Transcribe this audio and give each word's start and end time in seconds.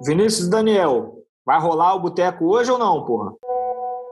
Vinícius 0.00 0.48
Daniel, 0.48 1.24
vai 1.44 1.60
rolar 1.60 1.94
o 1.94 2.00
boteco 2.00 2.44
hoje 2.46 2.70
ou 2.70 2.78
não, 2.78 3.04
porra? 3.04 3.32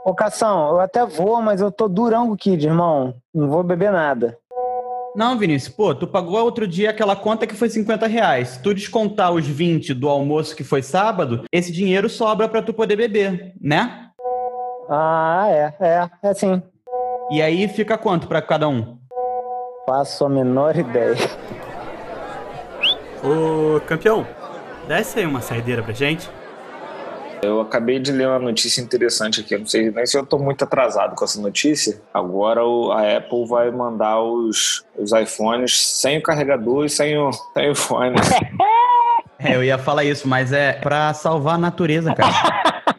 Ô, 0.04 0.14
Cação, 0.14 0.70
eu 0.70 0.80
até 0.80 1.04
vou, 1.04 1.40
mas 1.40 1.60
eu 1.60 1.70
tô 1.70 1.88
durão 1.88 2.28
com 2.28 2.32
o 2.32 2.36
Kid, 2.36 2.66
irmão. 2.66 3.14
Não 3.34 3.48
vou 3.48 3.62
beber 3.62 3.92
nada. 3.92 4.36
Não, 5.14 5.38
Vinícius, 5.38 5.74
pô, 5.74 5.94
tu 5.94 6.06
pagou 6.06 6.38
outro 6.42 6.66
dia 6.66 6.90
aquela 6.90 7.16
conta 7.16 7.46
que 7.46 7.54
foi 7.54 7.70
50 7.70 8.06
reais. 8.06 8.48
Se 8.48 8.62
tu 8.62 8.74
descontar 8.74 9.32
os 9.32 9.46
20 9.46 9.94
do 9.94 10.08
almoço 10.08 10.54
que 10.54 10.62
foi 10.62 10.82
sábado, 10.82 11.44
esse 11.50 11.72
dinheiro 11.72 12.08
sobra 12.08 12.48
para 12.48 12.62
tu 12.62 12.74
poder 12.74 12.96
beber, 12.96 13.54
né? 13.60 14.10
Ah, 14.88 15.46
é, 15.48 15.74
é, 15.80 16.10
é 16.22 16.34
sim. 16.34 16.62
E 17.30 17.40
aí 17.40 17.66
fica 17.66 17.96
quanto 17.96 18.28
para 18.28 18.42
cada 18.42 18.68
um? 18.68 18.98
Faço 19.86 20.24
a 20.24 20.28
menor 20.28 20.76
ideia. 20.76 21.16
Ô, 23.24 23.80
campeão, 23.80 24.26
desce 24.86 25.18
aí 25.18 25.26
uma 25.26 25.40
saideira 25.40 25.82
pra 25.82 25.92
gente. 25.92 26.28
Eu 27.42 27.60
acabei 27.60 27.98
de 27.98 28.10
ler 28.10 28.28
uma 28.28 28.38
notícia 28.38 28.80
interessante 28.80 29.40
aqui. 29.40 29.54
Eu 29.54 29.60
não 29.60 29.66
sei 29.66 29.90
nem 29.90 30.06
se 30.06 30.16
eu 30.16 30.22
estou 30.22 30.38
muito 30.38 30.64
atrasado 30.64 31.14
com 31.14 31.24
essa 31.24 31.40
notícia. 31.40 32.00
Agora 32.12 32.64
o, 32.64 32.90
a 32.92 33.18
Apple 33.18 33.46
vai 33.46 33.70
mandar 33.70 34.20
os, 34.20 34.84
os 34.96 35.12
iPhones 35.12 35.78
sem 35.78 36.18
o 36.18 36.22
carregador 36.22 36.86
e 36.86 36.88
sem 36.88 37.16
o, 37.18 37.30
sem 37.32 37.70
o 37.70 37.74
fone. 37.74 38.16
É, 39.38 39.54
eu 39.54 39.62
ia 39.62 39.76
falar 39.76 40.04
isso, 40.04 40.26
mas 40.26 40.52
é 40.52 40.72
para 40.72 41.12
salvar 41.12 41.56
a 41.56 41.58
natureza, 41.58 42.14
cara. 42.14 42.32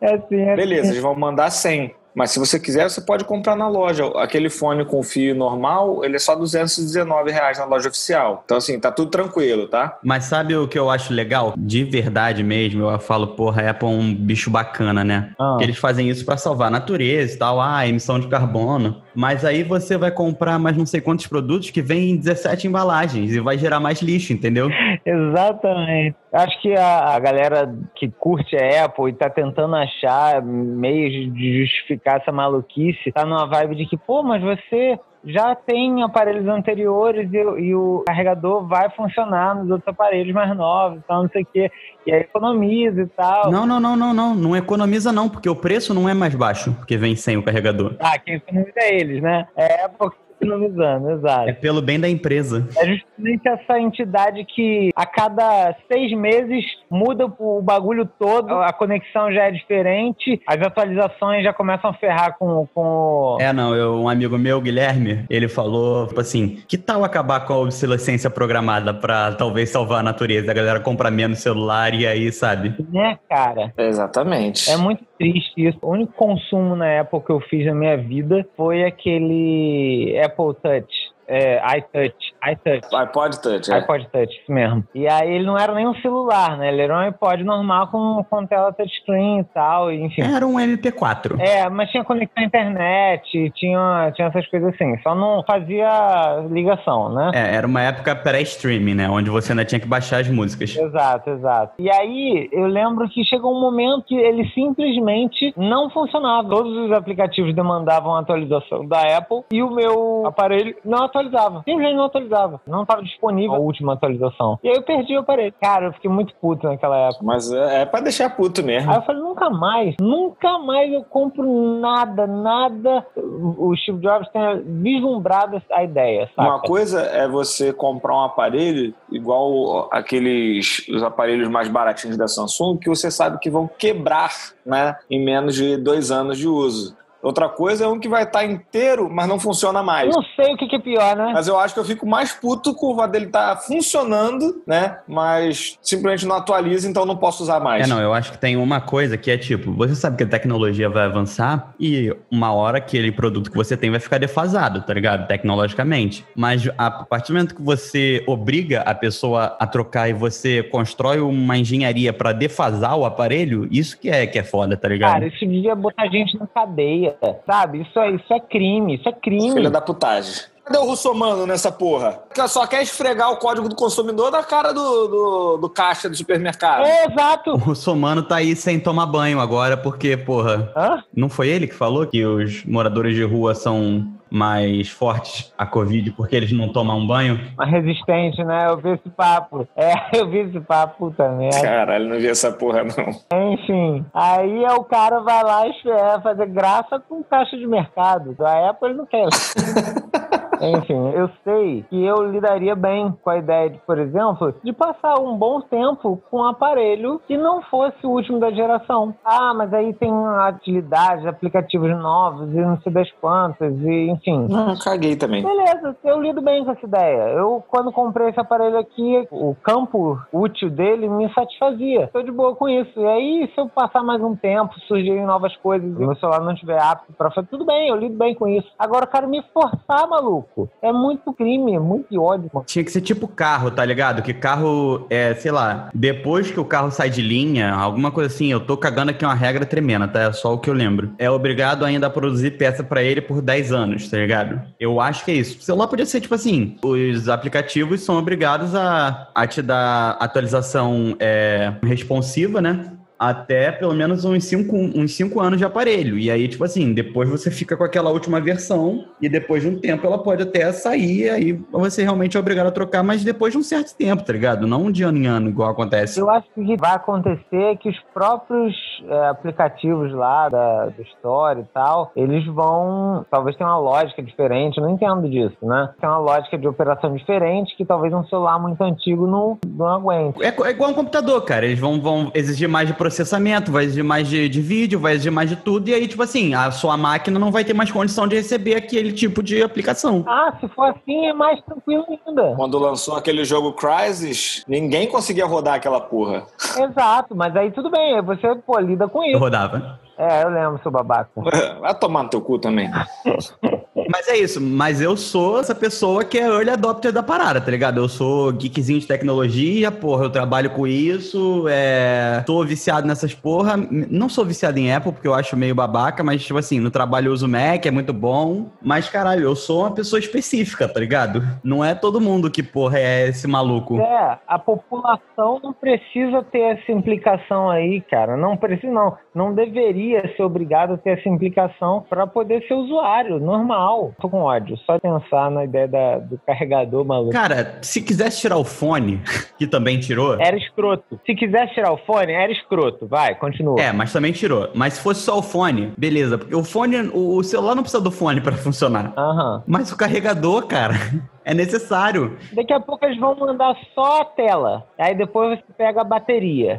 É 0.00 0.18
sim, 0.28 0.40
é 0.40 0.54
Beleza, 0.54 0.90
eles 0.90 1.02
vão 1.02 1.14
mandar 1.14 1.50
100. 1.50 1.94
Mas 2.14 2.30
se 2.30 2.38
você 2.38 2.58
quiser, 2.58 2.88
você 2.88 3.00
pode 3.00 3.24
comprar 3.24 3.56
na 3.56 3.68
loja. 3.68 4.06
Aquele 4.16 4.48
fone 4.48 4.84
com 4.84 5.02
fio 5.02 5.34
normal, 5.34 6.04
ele 6.04 6.16
é 6.16 6.18
só 6.18 6.36
219 6.36 7.30
reais 7.30 7.58
na 7.58 7.64
loja 7.64 7.88
oficial. 7.88 8.42
Então, 8.44 8.56
assim, 8.56 8.78
tá 8.78 8.92
tudo 8.92 9.10
tranquilo, 9.10 9.66
tá? 9.66 9.98
Mas 10.02 10.24
sabe 10.24 10.56
o 10.56 10.68
que 10.68 10.78
eu 10.78 10.88
acho 10.90 11.12
legal? 11.12 11.54
De 11.56 11.84
verdade 11.84 12.42
mesmo, 12.42 12.88
eu 12.88 12.98
falo, 12.98 13.28
porra, 13.28 13.62
a 13.62 13.70
Apple 13.70 13.88
é 13.88 13.90
um 13.90 14.14
bicho 14.14 14.50
bacana, 14.50 15.02
né? 15.02 15.32
Ah. 15.38 15.56
Que 15.58 15.64
eles 15.64 15.78
fazem 15.78 16.08
isso 16.08 16.24
para 16.24 16.36
salvar 16.36 16.68
a 16.68 16.70
natureza 16.70 17.34
e 17.34 17.38
tal, 17.38 17.60
ah, 17.60 17.86
emissão 17.86 18.20
de 18.20 18.28
carbono. 18.28 19.02
Mas 19.14 19.44
aí 19.44 19.62
você 19.62 19.96
vai 19.96 20.10
comprar 20.10 20.58
mais 20.58 20.76
não 20.76 20.84
sei 20.84 21.00
quantos 21.00 21.26
produtos 21.26 21.70
que 21.70 21.80
vêm 21.80 22.10
em 22.10 22.16
17 22.16 22.66
embalagens 22.66 23.32
e 23.32 23.40
vai 23.40 23.56
gerar 23.56 23.80
mais 23.80 24.02
lixo, 24.02 24.32
entendeu? 24.32 24.68
Exatamente. 25.04 26.16
Acho 26.32 26.60
que 26.60 26.74
a, 26.74 27.14
a 27.14 27.18
galera 27.18 27.72
que 27.94 28.10
curte 28.10 28.56
a 28.56 28.84
Apple 28.84 29.10
e 29.10 29.14
tá 29.14 29.30
tentando 29.30 29.76
achar 29.76 30.42
meios 30.42 31.32
de 31.32 31.60
justificar 31.60 32.20
essa 32.20 32.32
maluquice, 32.32 33.12
tá 33.12 33.24
numa 33.24 33.46
vibe 33.46 33.76
de 33.76 33.86
que, 33.86 33.96
pô, 33.96 34.22
mas 34.22 34.42
você 34.42 34.98
já 35.26 35.54
tem 35.54 36.02
aparelhos 36.02 36.46
anteriores 36.46 37.32
e, 37.32 37.38
o- 37.38 37.58
e 37.58 37.74
o 37.74 38.02
carregador 38.06 38.66
vai 38.66 38.90
funcionar 38.90 39.54
nos 39.54 39.70
outros 39.70 39.88
aparelhos 39.88 40.34
mais 40.34 40.54
novos, 40.56 41.00
tal, 41.08 41.22
não 41.22 41.30
sei 41.30 41.42
o 41.42 41.46
quê. 41.52 41.70
E 42.06 42.12
aí 42.12 42.20
economiza 42.20 43.00
e 43.02 43.06
tal. 43.06 43.50
Não, 43.50 43.64
não, 43.66 43.80
não, 43.80 43.96
não, 43.96 44.12
não. 44.12 44.34
Não 44.34 44.56
economiza, 44.56 45.10
não, 45.12 45.28
porque 45.28 45.48
o 45.48 45.56
preço 45.56 45.94
não 45.94 46.08
é 46.08 46.12
mais 46.14 46.34
baixo, 46.34 46.72
porque 46.74 46.96
vem 46.96 47.16
sem 47.16 47.36
o 47.36 47.42
carregador. 47.42 47.96
Ah, 48.00 48.18
quem 48.18 48.34
economiza 48.34 48.72
é 48.76 48.94
eles, 48.94 49.22
né? 49.22 49.46
É 49.56 49.82
a 49.82 49.86
Apple 49.86 50.10
que 50.10 50.16
tá 50.16 50.23
economizando, 50.44 51.10
exato. 51.10 51.48
É 51.48 51.52
pelo 51.52 51.82
bem 51.82 51.98
da 51.98 52.08
empresa. 52.08 52.66
É 52.76 52.86
justamente 52.86 53.48
essa 53.48 53.78
entidade 53.78 54.44
que 54.44 54.90
a 54.94 55.06
cada 55.06 55.74
seis 55.90 56.12
meses 56.12 56.64
muda 56.90 57.26
o 57.38 57.62
bagulho 57.62 58.08
todo, 58.18 58.54
a 58.54 58.72
conexão 58.72 59.32
já 59.32 59.44
é 59.44 59.50
diferente, 59.50 60.40
as 60.46 60.60
atualizações 60.60 61.44
já 61.44 61.52
começam 61.52 61.90
a 61.90 61.94
ferrar 61.94 62.36
com. 62.38 62.66
com... 62.74 63.36
É, 63.40 63.52
não, 63.52 63.74
eu, 63.74 63.94
um 63.96 64.08
amigo 64.08 64.38
meu, 64.38 64.60
Guilherme, 64.60 65.24
ele 65.28 65.48
falou, 65.48 66.06
tipo 66.06 66.20
assim, 66.20 66.58
que 66.68 66.78
tal 66.78 67.04
acabar 67.04 67.40
com 67.40 67.52
a 67.52 67.58
obsolescência 67.58 68.30
programada 68.30 68.92
pra 68.92 69.32
talvez 69.32 69.70
salvar 69.70 70.00
a 70.00 70.02
natureza? 70.02 70.50
A 70.50 70.54
galera 70.54 70.80
compra 70.80 71.10
menos 71.10 71.38
celular 71.38 71.94
e 71.94 72.06
aí, 72.06 72.30
sabe? 72.32 72.74
Né, 72.92 73.18
cara? 73.28 73.72
Exatamente. 73.76 74.70
É 74.70 74.76
muito 74.76 75.04
triste 75.18 75.52
isso. 75.56 75.78
O 75.82 75.90
único 75.90 76.12
consumo 76.12 76.76
na 76.76 77.00
Apple 77.00 77.20
que 77.20 77.30
eu 77.30 77.40
fiz 77.40 77.66
na 77.66 77.74
minha 77.74 77.96
vida 77.96 78.46
foi 78.56 78.84
aquele 78.84 80.18
Apple 80.24 80.33
Touch. 80.36 81.03
É, 81.26 81.60
iTouch. 81.78 82.34
iTouch. 82.50 82.94
iPod 82.94 83.42
Touch, 83.42 83.70
é. 83.70 83.74
iPod 83.76 84.08
Touch, 84.08 84.32
isso 84.40 84.52
mesmo. 84.52 84.84
E 84.94 85.06
aí 85.08 85.32
ele 85.32 85.44
não 85.44 85.58
era 85.58 85.74
nem 85.74 85.86
um 85.86 85.94
celular, 85.96 86.56
né? 86.56 86.68
Ele 86.68 86.82
era 86.82 86.94
um 86.94 87.00
iPod 87.00 87.42
normal 87.44 87.88
com, 87.88 88.24
com 88.28 88.46
tela 88.46 88.72
touchscreen 88.72 89.40
e 89.40 89.44
tal, 89.44 89.92
enfim. 89.92 90.22
Era 90.22 90.46
um 90.46 90.54
MP4. 90.54 91.38
É, 91.40 91.68
mas 91.68 91.90
tinha 91.90 92.04
conexão 92.04 92.42
à 92.42 92.46
internet, 92.46 93.52
tinha, 93.54 94.12
tinha 94.14 94.28
essas 94.28 94.46
coisas 94.48 94.74
assim. 94.74 94.96
Só 95.02 95.14
não 95.14 95.42
fazia 95.44 96.44
ligação, 96.50 97.12
né? 97.12 97.30
É, 97.34 97.56
era 97.56 97.66
uma 97.66 97.82
época 97.82 98.14
pré-streaming, 98.14 98.94
né? 98.94 99.08
Onde 99.08 99.30
você 99.30 99.52
ainda 99.52 99.64
tinha 99.64 99.80
que 99.80 99.86
baixar 99.86 100.20
as 100.20 100.28
músicas. 100.28 100.76
Exato, 100.76 101.30
exato. 101.30 101.72
E 101.78 101.90
aí, 101.90 102.48
eu 102.52 102.66
lembro 102.66 103.08
que 103.08 103.24
chegou 103.24 103.56
um 103.56 103.60
momento 103.60 104.04
que 104.06 104.16
ele 104.16 104.48
simplesmente 104.50 105.52
não 105.56 105.90
funcionava. 105.90 106.48
Todos 106.48 106.76
os 106.76 106.92
aplicativos 106.92 107.54
demandavam 107.54 108.16
atualização 108.16 108.86
da 108.86 109.16
Apple 109.16 109.42
e 109.52 109.62
o 109.62 109.70
meu 109.70 110.26
aparelho 110.26 110.76
não 110.84 111.04
atualizava. 111.14 111.62
Simplesmente 111.64 111.96
não 111.96 112.04
atualizava. 112.04 112.60
Não 112.66 112.82
estava 112.82 113.02
disponível 113.02 113.54
a 113.54 113.58
última 113.58 113.92
atualização. 113.94 114.58
E 114.62 114.68
aí 114.68 114.74
eu 114.74 114.82
perdi 114.82 115.16
o 115.16 115.20
aparelho. 115.20 115.54
Cara, 115.60 115.86
eu 115.86 115.92
fiquei 115.92 116.10
muito 116.10 116.34
puto 116.40 116.66
naquela 116.66 116.96
época. 116.96 117.24
Mas 117.24 117.52
é, 117.52 117.82
é 117.82 117.86
pra 117.86 118.00
deixar 118.00 118.34
puto 118.34 118.62
mesmo. 118.62 118.90
Aí 118.90 118.98
eu 118.98 119.02
falei, 119.02 119.22
nunca 119.22 119.50
mais, 119.50 119.94
nunca 120.00 120.58
mais 120.58 120.92
eu 120.92 121.04
compro 121.04 121.44
nada, 121.80 122.26
nada. 122.26 123.06
O 123.16 123.74
Steve 123.76 123.98
Jobs 123.98 124.28
tenha 124.30 124.60
vislumbrado 124.64 125.62
a 125.70 125.84
ideia, 125.84 126.28
sabe? 126.34 126.48
Uma 126.48 126.60
coisa 126.60 127.00
é 127.02 127.28
você 127.28 127.72
comprar 127.72 128.14
um 128.14 128.24
aparelho 128.24 128.94
igual 129.10 129.88
aqueles 129.92 130.86
os 130.88 131.02
aparelhos 131.02 131.48
mais 131.48 131.68
baratinhos 131.68 132.16
da 132.16 132.26
Samsung 132.26 132.76
que 132.76 132.88
você 132.88 133.10
sabe 133.10 133.38
que 133.38 133.50
vão 133.50 133.68
quebrar, 133.78 134.32
né, 134.64 134.96
em 135.10 135.24
menos 135.24 135.54
de 135.54 135.76
dois 135.76 136.10
anos 136.10 136.38
de 136.38 136.48
uso. 136.48 136.96
Outra 137.24 137.48
coisa 137.48 137.84
é 137.84 137.88
um 137.88 137.98
que 137.98 138.08
vai 138.08 138.24
estar 138.24 138.44
inteiro, 138.44 139.08
mas 139.10 139.26
não 139.26 139.40
funciona 139.40 139.82
mais. 139.82 140.14
Não 140.14 140.22
sei 140.36 140.52
o 140.52 140.56
que, 140.56 140.68
que 140.68 140.76
é 140.76 140.78
pior, 140.78 141.16
né? 141.16 141.32
Mas 141.32 141.48
eu 141.48 141.58
acho 141.58 141.72
que 141.72 141.80
eu 141.80 141.84
fico 141.84 142.06
mais 142.06 142.32
puto 142.32 142.74
com 142.74 142.94
o 142.94 143.06
dele 143.06 143.26
estar 143.26 143.56
funcionando, 143.56 144.62
né? 144.66 144.98
Mas 145.08 145.78
simplesmente 145.82 146.26
não 146.26 146.36
atualiza, 146.36 146.88
então 146.88 147.06
não 147.06 147.16
posso 147.16 147.42
usar 147.42 147.60
mais. 147.60 147.86
É, 147.86 147.88
não, 147.88 148.00
eu 148.00 148.12
acho 148.12 148.32
que 148.32 148.38
tem 148.38 148.56
uma 148.56 148.80
coisa 148.80 149.16
que 149.16 149.30
é 149.30 149.38
tipo, 149.38 149.72
você 149.72 149.94
sabe 149.94 150.16
que 150.16 150.22
a 150.22 150.26
tecnologia 150.26 150.88
vai 150.88 151.06
avançar 151.06 151.74
e 151.80 152.14
uma 152.30 152.52
hora 152.52 152.78
aquele 152.78 153.10
produto 153.10 153.50
que 153.50 153.56
você 153.56 153.76
tem 153.76 153.90
vai 153.90 154.00
ficar 154.00 154.18
defasado, 154.18 154.82
tá 154.82 154.92
ligado? 154.92 155.26
Tecnologicamente. 155.26 156.24
Mas 156.36 156.68
a 156.76 156.90
partir 156.90 157.28
do 157.28 157.34
momento 157.34 157.54
que 157.54 157.62
você 157.62 158.22
obriga 158.26 158.80
a 158.82 158.94
pessoa 158.94 159.56
a 159.58 159.66
trocar 159.66 160.08
e 160.08 160.12
você 160.12 160.62
constrói 160.62 161.20
uma 161.20 161.56
engenharia 161.56 162.12
pra 162.12 162.32
defasar 162.32 162.96
o 162.96 163.04
aparelho, 163.04 163.66
isso 163.70 163.98
que 163.98 164.10
é 164.10 164.26
que 164.26 164.38
é 164.38 164.42
foda, 164.42 164.76
tá 164.76 164.88
ligado? 164.88 165.12
Cara, 165.12 165.26
isso 165.26 165.46
devia 165.46 165.74
botar 165.74 166.02
a 166.02 166.08
gente 166.08 166.38
na 166.38 166.46
cadeia, 166.46 167.13
sabe? 167.46 167.82
Isso 167.82 167.98
é, 167.98 168.10
isso 168.10 168.32
é 168.32 168.40
crime, 168.40 168.96
isso 168.96 169.08
é 169.08 169.12
crime. 169.12 169.52
Filha 169.52 169.70
da 169.70 169.80
putagem. 169.80 170.53
Cadê 170.64 170.78
o 170.78 170.84
russomano 170.84 171.46
nessa 171.46 171.70
porra? 171.70 172.20
Que 172.32 172.48
só 172.48 172.66
quer 172.66 172.82
esfregar 172.82 173.30
o 173.30 173.36
código 173.36 173.68
do 173.68 173.76
consumidor 173.76 174.30
na 174.30 174.42
cara 174.42 174.72
do, 174.72 175.06
do, 175.08 175.56
do 175.58 175.68
caixa 175.68 176.08
do 176.08 176.16
supermercado. 176.16 176.86
É, 176.86 177.06
exato. 177.06 177.50
O 177.52 177.58
russomano 177.58 178.22
tá 178.22 178.36
aí 178.36 178.56
sem 178.56 178.80
tomar 178.80 179.06
banho 179.06 179.40
agora, 179.40 179.76
porque, 179.76 180.16
porra, 180.16 180.72
Hã? 180.74 181.04
não 181.14 181.28
foi 181.28 181.48
ele 181.48 181.66
que 181.66 181.74
falou 181.74 182.06
que 182.06 182.24
os 182.24 182.64
moradores 182.64 183.14
de 183.14 183.22
rua 183.22 183.54
são 183.54 184.06
mais 184.34 184.88
fortes 184.88 185.52
à 185.56 185.64
Covid 185.64 186.10
porque 186.10 186.34
eles 186.34 186.50
não 186.50 186.72
tomam 186.72 186.98
um 186.98 187.06
banho? 187.06 187.40
Uma 187.56 187.66
resistente, 187.66 188.42
né? 188.42 188.66
Eu 188.68 188.78
vi 188.78 188.90
esse 188.90 189.08
papo. 189.10 189.68
É, 189.76 189.92
eu 190.18 190.28
vi 190.28 190.38
esse 190.38 190.58
papo, 190.60 191.14
merda. 191.18 191.62
Caralho, 191.62 192.08
não 192.08 192.18
vi 192.18 192.26
essa 192.26 192.50
porra, 192.50 192.82
não. 192.82 193.52
Enfim, 193.52 194.04
aí 194.12 194.64
é 194.64 194.72
o 194.72 194.82
cara 194.82 195.20
vai 195.20 195.44
lá 195.44 195.68
e 195.68 195.72
fazer 196.20 196.46
graça 196.46 197.00
com 197.08 197.22
caixa 197.22 197.56
de 197.56 197.66
mercado. 197.66 198.34
Da 198.34 198.70
Apple 198.70 198.88
ele 198.88 198.98
não 198.98 199.06
quer. 199.06 199.28
Enfim, 200.60 201.10
eu 201.10 201.30
sei 201.42 201.84
que 201.88 202.04
eu 202.04 202.30
lidaria 202.30 202.74
bem 202.74 203.16
com 203.22 203.30
a 203.30 203.38
ideia 203.38 203.70
de, 203.70 203.78
por 203.78 203.98
exemplo, 203.98 204.54
de 204.62 204.72
passar 204.72 205.18
um 205.18 205.36
bom 205.36 205.60
tempo 205.60 206.22
com 206.30 206.38
um 206.38 206.44
aparelho 206.44 207.20
que 207.26 207.36
não 207.36 207.62
fosse 207.62 208.06
o 208.06 208.10
último 208.10 208.38
da 208.38 208.50
geração. 208.50 209.14
Ah, 209.24 209.52
mas 209.54 209.72
aí 209.72 209.92
tem 209.94 210.12
utilidades, 210.48 211.26
aplicativos 211.26 211.90
novos 211.90 212.50
e 212.52 212.60
não 212.60 212.78
sei 212.80 212.92
das 212.92 213.10
quantas, 213.20 213.74
e 213.80 214.10
enfim. 214.10 214.46
Não, 214.48 214.76
caguei 214.78 215.16
também. 215.16 215.42
Beleza, 215.42 215.96
eu 216.04 216.20
lido 216.20 216.40
bem 216.40 216.64
com 216.64 216.70
essa 216.70 216.86
ideia. 216.86 217.30
Eu, 217.30 217.62
quando 217.68 217.92
comprei 217.92 218.28
esse 218.28 218.40
aparelho 218.40 218.78
aqui, 218.78 219.26
o 219.30 219.54
campo 219.62 220.18
útil 220.32 220.70
dele 220.70 221.08
me 221.08 221.32
satisfazia. 221.32 222.08
Tô 222.12 222.22
de 222.22 222.30
boa 222.30 222.54
com 222.54 222.68
isso. 222.68 222.98
E 222.98 223.06
aí, 223.06 223.50
se 223.54 223.60
eu 223.60 223.68
passar 223.68 224.02
mais 224.02 224.22
um 224.22 224.34
tempo, 224.34 224.78
surgirem 224.80 225.24
novas 225.24 225.56
coisas 225.56 225.88
e 225.88 226.02
o 226.02 226.06
meu 226.06 226.16
celular 226.16 226.40
não 226.40 226.52
estiver 226.52 226.80
apto 226.80 227.12
pra 227.12 227.30
fazer, 227.30 227.48
tudo 227.48 227.64
bem, 227.64 227.88
eu 227.88 227.96
lido 227.96 228.16
bem 228.16 228.34
com 228.34 228.46
isso. 228.48 228.68
Agora, 228.78 229.04
eu 229.04 229.10
quero 229.10 229.28
me 229.28 229.42
forçar, 229.52 230.08
maluco. 230.08 230.43
É 230.82 230.92
muito 230.92 231.32
crime, 231.32 231.74
é 231.74 231.78
muito 231.78 232.20
ódio, 232.20 232.50
mano. 232.52 232.66
Tinha 232.66 232.84
que 232.84 232.90
ser 232.90 233.00
tipo 233.00 233.26
carro, 233.26 233.70
tá 233.70 233.84
ligado? 233.84 234.22
Que 234.22 234.32
carro, 234.32 235.06
é, 235.10 235.34
sei 235.34 235.50
lá, 235.50 235.90
depois 235.94 236.50
que 236.50 236.60
o 236.60 236.64
carro 236.64 236.90
sai 236.90 237.10
de 237.10 237.22
linha, 237.22 237.72
alguma 237.72 238.10
coisa 238.10 238.32
assim, 238.32 238.50
eu 238.50 238.60
tô 238.60 238.76
cagando 238.76 239.10
aqui 239.10 239.24
uma 239.24 239.34
regra 239.34 239.66
tremenda, 239.66 240.08
tá? 240.08 240.22
É 240.22 240.32
só 240.32 240.54
o 240.54 240.58
que 240.58 240.68
eu 240.68 240.74
lembro. 240.74 241.12
É 241.18 241.30
obrigado 241.30 241.84
ainda 241.84 242.06
a 242.06 242.10
produzir 242.10 242.52
peça 242.52 242.82
para 242.82 243.02
ele 243.02 243.20
por 243.20 243.40
10 243.40 243.72
anos, 243.72 244.08
tá 244.08 244.16
ligado? 244.16 244.60
Eu 244.78 245.00
acho 245.00 245.24
que 245.24 245.30
é 245.30 245.34
isso. 245.34 245.58
O 245.58 245.62
celular 245.62 245.88
podia 245.88 246.06
ser 246.06 246.20
tipo 246.20 246.34
assim: 246.34 246.76
os 246.82 247.28
aplicativos 247.28 248.02
são 248.02 248.16
obrigados 248.16 248.74
a, 248.74 249.30
a 249.34 249.46
te 249.46 249.62
dar 249.62 250.16
atualização 250.20 251.16
é, 251.18 251.72
responsiva, 251.82 252.60
né? 252.60 252.92
Até 253.18 253.70
pelo 253.70 253.94
menos 253.94 254.24
uns 254.24 254.44
5 254.44 254.76
uns 254.76 255.14
cinco 255.14 255.40
anos 255.40 255.58
de 255.58 255.64
aparelho. 255.64 256.18
E 256.18 256.30
aí, 256.30 256.48
tipo 256.48 256.64
assim, 256.64 256.92
depois 256.92 257.28
você 257.28 257.50
fica 257.50 257.76
com 257.76 257.84
aquela 257.84 258.10
última 258.10 258.40
versão 258.40 259.04
e 259.20 259.28
depois 259.28 259.62
de 259.62 259.68
um 259.68 259.78
tempo 259.78 260.06
ela 260.06 260.18
pode 260.18 260.42
até 260.42 260.70
sair, 260.72 261.30
aí 261.30 261.52
você 261.70 262.02
realmente 262.02 262.36
é 262.36 262.40
obrigado 262.40 262.66
a 262.66 262.72
trocar, 262.72 263.02
mas 263.02 263.24
depois 263.24 263.52
de 263.52 263.58
um 263.58 263.62
certo 263.62 263.96
tempo, 263.96 264.24
tá 264.24 264.32
ligado? 264.32 264.66
Não 264.66 264.90
de 264.90 265.02
ano 265.02 265.18
em 265.18 265.26
ano, 265.26 265.48
igual 265.48 265.70
acontece. 265.70 266.20
Eu 266.20 266.30
acho 266.30 266.46
que 266.54 266.60
o 266.60 266.66
que 266.66 266.76
vai 266.76 266.94
acontecer 266.94 267.44
é 267.52 267.76
que 267.76 267.88
os 267.88 267.98
próprios 268.12 268.74
é, 269.08 269.28
aplicativos 269.28 270.12
lá 270.12 270.48
da, 270.48 270.86
do 270.86 271.02
Store 271.02 271.60
e 271.60 271.64
tal, 271.72 272.12
eles 272.16 272.44
vão. 272.46 273.24
Talvez 273.30 273.56
tenha 273.56 273.68
uma 273.68 273.78
lógica 273.78 274.22
diferente, 274.22 274.80
não 274.80 274.90
entendo 274.90 275.28
disso, 275.28 275.56
né? 275.62 275.90
Tem 276.00 276.08
uma 276.08 276.18
lógica 276.18 276.58
de 276.58 276.66
operação 276.66 277.14
diferente 277.14 277.76
que 277.76 277.84
talvez 277.84 278.12
um 278.12 278.24
celular 278.24 278.58
muito 278.58 278.82
antigo 278.82 279.26
não, 279.26 279.58
não 279.66 279.86
aguente. 279.86 280.42
É, 280.42 280.48
é 280.48 280.70
igual 280.70 280.90
um 280.90 280.94
computador, 280.94 281.42
cara. 281.44 281.64
Eles 281.66 281.78
vão, 281.78 282.00
vão 282.00 282.30
exigir 282.34 282.68
mais 282.68 282.88
de 282.88 282.94
processamento, 283.04 283.70
vai 283.70 283.84
exigir 283.84 284.02
mais 284.02 284.26
de, 284.26 284.48
de 284.48 284.62
vídeo, 284.62 284.98
vai 284.98 285.12
exigir 285.12 285.30
mais 285.30 285.50
de 285.50 285.56
tudo, 285.56 285.90
e 285.90 285.94
aí, 285.94 286.08
tipo 286.08 286.22
assim, 286.22 286.54
a 286.54 286.70
sua 286.70 286.96
máquina 286.96 287.38
não 287.38 287.52
vai 287.52 287.62
ter 287.62 287.74
mais 287.74 287.92
condição 287.92 288.26
de 288.26 288.34
receber 288.34 288.76
aquele 288.76 289.12
tipo 289.12 289.42
de 289.42 289.62
aplicação. 289.62 290.24
Ah, 290.26 290.54
se 290.58 290.66
for 290.68 290.84
assim, 290.84 291.26
é 291.26 291.34
mais 291.34 291.60
tranquilo 291.66 292.02
ainda. 292.26 292.54
Quando 292.56 292.78
lançou 292.78 293.14
aquele 293.14 293.44
jogo 293.44 293.74
Crysis, 293.74 294.64
ninguém 294.66 295.06
conseguia 295.06 295.44
rodar 295.44 295.74
aquela 295.74 296.00
porra. 296.00 296.44
Exato, 296.78 297.36
mas 297.36 297.54
aí 297.54 297.70
tudo 297.72 297.90
bem, 297.90 298.22
você 298.22 298.54
pô, 298.66 298.78
lida 298.78 299.06
com 299.06 299.22
Eu 299.22 299.32
isso. 299.32 299.38
rodava. 299.38 300.00
É, 300.16 300.44
eu 300.44 300.48
lembro, 300.48 300.80
seu 300.82 300.90
babaca. 300.90 301.28
Vai 301.82 301.94
tomar 301.98 302.22
no 302.22 302.30
teu 302.30 302.40
cu 302.40 302.58
também. 302.58 302.90
Mas 304.08 304.28
é 304.28 304.36
isso, 304.36 304.60
mas 304.60 305.00
eu 305.00 305.16
sou 305.16 305.60
essa 305.60 305.74
pessoa 305.74 306.24
que 306.24 306.38
é 306.38 306.46
early 306.46 306.70
adopter 306.70 307.12
da 307.12 307.22
parada, 307.22 307.60
tá 307.60 307.70
ligado? 307.70 307.98
Eu 307.98 308.08
sou 308.08 308.52
geekzinho 308.52 309.00
de 309.00 309.06
tecnologia, 309.06 309.90
porra, 309.90 310.24
eu 310.24 310.30
trabalho 310.30 310.70
com 310.70 310.86
isso, 310.86 311.66
é... 311.68 312.42
tô 312.46 312.64
viciado 312.64 313.06
nessas 313.06 313.34
porra. 313.34 313.76
Não 313.76 314.28
sou 314.28 314.44
viciado 314.44 314.78
em 314.78 314.92
Apple, 314.92 315.12
porque 315.12 315.28
eu 315.28 315.34
acho 315.34 315.56
meio 315.56 315.74
babaca, 315.74 316.22
mas, 316.22 316.44
tipo 316.44 316.58
assim, 316.58 316.80
no 316.80 316.90
trabalho 316.90 317.28
eu 317.28 317.32
uso 317.32 317.48
Mac, 317.48 317.84
é 317.86 317.90
muito 317.90 318.12
bom. 318.12 318.70
Mas, 318.82 319.08
caralho, 319.08 319.42
eu 319.42 319.54
sou 319.54 319.80
uma 319.80 319.90
pessoa 319.90 320.18
específica, 320.18 320.88
tá 320.88 320.98
ligado? 321.00 321.42
Não 321.62 321.84
é 321.84 321.94
todo 321.94 322.20
mundo 322.20 322.50
que, 322.50 322.62
porra, 322.62 322.98
é 322.98 323.28
esse 323.28 323.46
maluco. 323.46 324.00
É, 324.00 324.38
a 324.46 324.58
população 324.58 325.60
não 325.62 325.72
precisa 325.72 326.42
ter 326.42 326.60
essa 326.60 326.92
implicação 326.92 327.70
aí, 327.70 328.00
cara. 328.00 328.36
Não 328.36 328.56
precisa, 328.56 328.92
não. 328.92 329.16
Não 329.34 329.54
deveria 329.54 330.32
ser 330.36 330.42
obrigado 330.42 330.94
a 330.94 330.96
ter 330.96 331.18
essa 331.18 331.28
implicação 331.28 332.04
para 332.08 332.26
poder 332.26 332.66
ser 332.66 332.74
usuário, 332.74 333.38
normal. 333.38 333.93
Tô 334.20 334.28
com 334.28 334.42
ódio, 334.42 334.76
só 334.86 334.98
pensar 334.98 335.50
na 335.50 335.64
ideia 335.64 335.86
da- 335.88 336.18
do 336.18 336.38
carregador 336.46 337.04
maluco. 337.04 337.32
Cara, 337.32 337.78
se 337.82 338.00
quisesse 338.02 338.40
tirar 338.40 338.56
o 338.56 338.64
fone, 338.64 339.20
que 339.58 339.66
também 339.66 339.98
tirou. 340.00 340.34
Era 340.40 340.56
escroto. 340.56 341.18
Se 341.24 341.34
quisesse 341.34 341.74
tirar 341.74 341.92
o 341.92 341.98
fone, 341.98 342.32
era 342.32 342.50
escroto. 342.52 343.06
Vai, 343.06 343.34
continua. 343.34 343.80
É, 343.80 343.92
mas 343.92 344.12
também 344.12 344.32
tirou. 344.32 344.68
Mas 344.74 344.94
se 344.94 345.00
fosse 345.02 345.20
só 345.20 345.38
o 345.38 345.42
fone, 345.42 345.92
beleza. 345.96 346.38
Porque 346.38 346.54
o 346.54 346.64
fone, 346.64 347.10
o, 347.12 347.42
celular 347.42 347.74
não 347.74 347.82
precisa 347.82 348.02
do 348.02 348.10
fone 348.10 348.40
pra 348.40 348.52
funcionar. 348.58 349.12
Aham. 349.16 349.62
Mas 349.66 349.90
o 349.92 349.96
carregador, 349.96 350.66
cara, 350.66 350.94
é 351.44 351.54
necessário. 351.54 352.36
Daqui 352.52 352.72
a 352.72 352.80
pouco 352.80 353.04
eles 353.04 353.18
vão 353.18 353.34
mandar 353.36 353.76
só 353.94 354.22
a 354.22 354.24
tela. 354.24 354.86
Aí 354.98 355.14
depois 355.14 355.58
você 355.58 355.72
pega 355.76 356.00
a 356.00 356.04
bateria. 356.04 356.76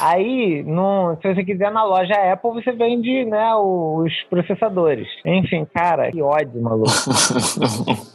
Aí, 0.00 0.64
se 1.22 1.34
você 1.34 1.44
quiser 1.44 1.70
na 1.70 1.84
loja 1.84 2.14
Apple, 2.32 2.50
você 2.52 2.72
vende 2.72 3.24
né, 3.24 3.54
os 3.54 4.12
processadores. 4.28 5.08
Enfim, 5.24 5.66
cara, 5.72 6.10
que 6.10 6.22
ódio, 6.22 6.60
maluco. 6.62 6.90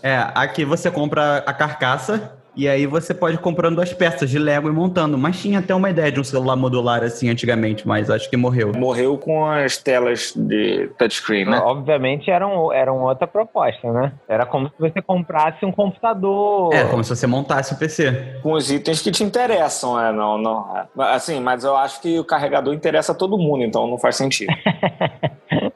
É, 0.03 0.27
aqui 0.33 0.65
você 0.65 0.89
compra 0.89 1.37
a 1.45 1.53
carcaça 1.53 2.40
e 2.55 2.67
aí 2.67 2.85
você 2.85 3.13
pode 3.13 3.35
ir 3.35 3.39
comprando 3.39 3.81
as 3.81 3.93
peças 3.93 4.29
de 4.29 4.37
Lego 4.37 4.67
e 4.67 4.71
montando. 4.71 5.17
Mas 5.17 5.41
tinha 5.41 5.59
até 5.59 5.73
uma 5.73 5.89
ideia 5.89 6.11
de 6.11 6.19
um 6.19 6.23
celular 6.23 6.55
modular 6.55 7.01
assim 7.03 7.29
antigamente, 7.29 7.87
mas 7.87 8.09
acho 8.09 8.29
que 8.29 8.35
morreu. 8.35 8.73
Morreu 8.75 9.17
com 9.17 9.45
as 9.45 9.77
telas 9.77 10.33
de 10.35 10.89
touchscreen, 10.97 11.45
né? 11.45 11.59
Obviamente 11.59 12.29
era, 12.29 12.45
um, 12.45 12.71
era 12.73 12.91
uma 12.91 13.09
outra 13.09 13.25
proposta, 13.25 13.91
né? 13.91 14.11
Era 14.27 14.45
como 14.45 14.67
se 14.67 14.73
você 14.77 15.01
comprasse 15.01 15.65
um 15.65 15.71
computador. 15.71 16.73
É, 16.73 16.83
como 16.85 17.03
se 17.03 17.15
você 17.15 17.25
montasse 17.25 17.73
o 17.73 17.77
PC. 17.77 18.39
Com 18.43 18.53
os 18.53 18.69
itens 18.69 19.01
que 19.01 19.11
te 19.11 19.23
interessam, 19.23 19.99
é, 19.99 20.11
não, 20.11 20.37
não. 20.37 20.77
é. 20.77 20.85
Assim, 21.13 21.39
mas 21.39 21.63
eu 21.63 21.75
acho 21.77 22.01
que 22.01 22.19
o 22.19 22.25
carregador 22.25 22.73
interessa 22.73 23.13
a 23.13 23.15
todo 23.15 23.37
mundo, 23.37 23.63
então 23.63 23.87
não 23.87 23.97
faz 23.97 24.17
sentido. 24.17 24.53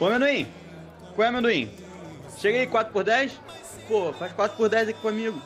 Ô, 0.00 0.06
amendoim! 0.06 0.48
Qual 1.14 1.24
é, 1.24 1.28
amendoim? 1.28 1.70
Chega 2.38 2.58
aí, 2.58 2.66
4x10? 2.66 3.30
Pô, 3.88 4.12
faz 4.12 4.32
4x10 4.32 4.90
aqui 4.90 5.00
comigo. 5.00 5.38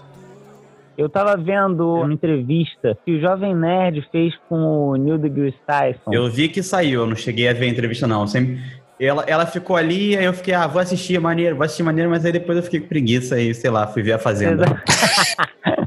Eu 0.97 1.09
tava 1.09 1.37
vendo 1.37 1.95
uma 1.95 2.13
entrevista 2.13 2.99
que 3.05 3.13
o 3.13 3.21
Jovem 3.21 3.55
Nerd 3.55 4.07
fez 4.11 4.35
com 4.49 4.57
o 4.57 4.97
Neil 4.97 5.17
deGrasse 5.17 5.57
Tyson. 5.65 6.13
Eu 6.13 6.29
vi 6.29 6.49
que 6.49 6.61
saiu, 6.61 7.03
eu 7.03 7.07
não 7.07 7.15
cheguei 7.15 7.49
a 7.49 7.53
ver 7.53 7.67
a 7.67 7.69
entrevista, 7.69 8.07
não. 8.07 8.27
Sempre... 8.27 8.59
Ela, 8.99 9.23
ela 9.29 9.47
ficou 9.47 9.77
ali, 9.77 10.17
aí 10.17 10.25
eu 10.25 10.33
fiquei, 10.33 10.55
ah, 10.55 10.67
vou 10.67 10.83
assistir 10.83 11.21
maneiro, 11.21 11.55
vou 11.55 11.65
assistir 11.65 11.85
maneiro, 11.85 12.11
mas 12.11 12.25
aí 12.25 12.33
depois 12.33 12.59
eu 12.59 12.65
fiquei 12.65 12.81
com 12.81 12.89
preguiça 12.89 13.41
e, 13.41 13.55
sei 13.55 13.71
lá, 13.71 13.87
fui 13.87 14.03
ver 14.03 14.15
a 14.15 14.19
Fazenda. 14.19 14.65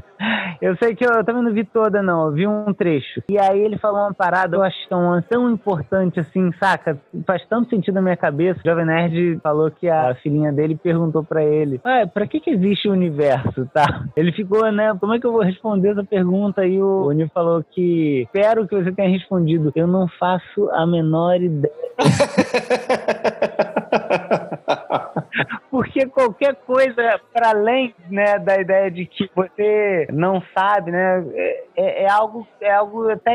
Eu 0.62 0.76
sei 0.76 0.94
que 0.94 1.04
eu, 1.04 1.10
eu 1.10 1.24
também 1.24 1.42
não 1.42 1.52
vi 1.52 1.64
toda, 1.64 2.00
não. 2.00 2.26
Eu 2.26 2.32
vi 2.32 2.46
um 2.46 2.72
trecho. 2.72 3.20
E 3.28 3.36
aí 3.36 3.58
ele 3.60 3.76
falou 3.78 4.02
uma 4.02 4.14
parada, 4.14 4.56
eu 4.56 4.62
acho 4.62 4.78
tão, 4.88 5.20
tão 5.22 5.50
importante 5.50 6.20
assim, 6.20 6.52
saca? 6.52 6.96
Faz 7.26 7.44
tanto 7.48 7.68
sentido 7.68 7.96
na 7.96 8.02
minha 8.02 8.16
cabeça. 8.16 8.60
O 8.60 8.68
Jovem 8.68 8.86
Nerd 8.86 9.40
falou 9.42 9.72
que 9.72 9.88
a 9.88 10.14
filhinha 10.22 10.52
dele 10.52 10.78
perguntou 10.80 11.24
pra 11.24 11.42
ele: 11.42 11.80
ah, 11.82 12.06
pra 12.06 12.28
que, 12.28 12.38
que 12.38 12.50
existe 12.50 12.88
o 12.88 12.92
universo, 12.92 13.68
tá? 13.74 14.04
Ele 14.16 14.30
ficou, 14.30 14.70
né? 14.70 14.96
Como 15.00 15.12
é 15.12 15.18
que 15.18 15.26
eu 15.26 15.32
vou 15.32 15.42
responder 15.42 15.88
essa 15.88 16.04
pergunta? 16.04 16.64
E 16.64 16.80
o 16.80 17.10
Nil 17.10 17.28
falou 17.34 17.64
que 17.68 18.22
espero 18.22 18.68
que 18.68 18.76
você 18.80 18.92
tenha 18.92 19.10
respondido. 19.10 19.72
Eu 19.74 19.88
não 19.88 20.06
faço 20.06 20.70
a 20.70 20.86
menor 20.86 21.42
ideia. 21.42 21.74
Porque 25.70 26.06
qualquer 26.06 26.54
coisa 26.56 27.20
para 27.32 27.50
além 27.50 27.94
né, 28.10 28.38
da 28.38 28.60
ideia 28.60 28.90
de 28.90 29.06
que 29.06 29.30
você 29.34 30.06
não 30.12 30.42
sabe, 30.56 30.90
né, 30.90 31.24
é, 31.76 32.04
é 32.04 32.10
algo, 32.10 32.46
é 32.60 32.72
algo 32.72 33.10
até 33.10 33.32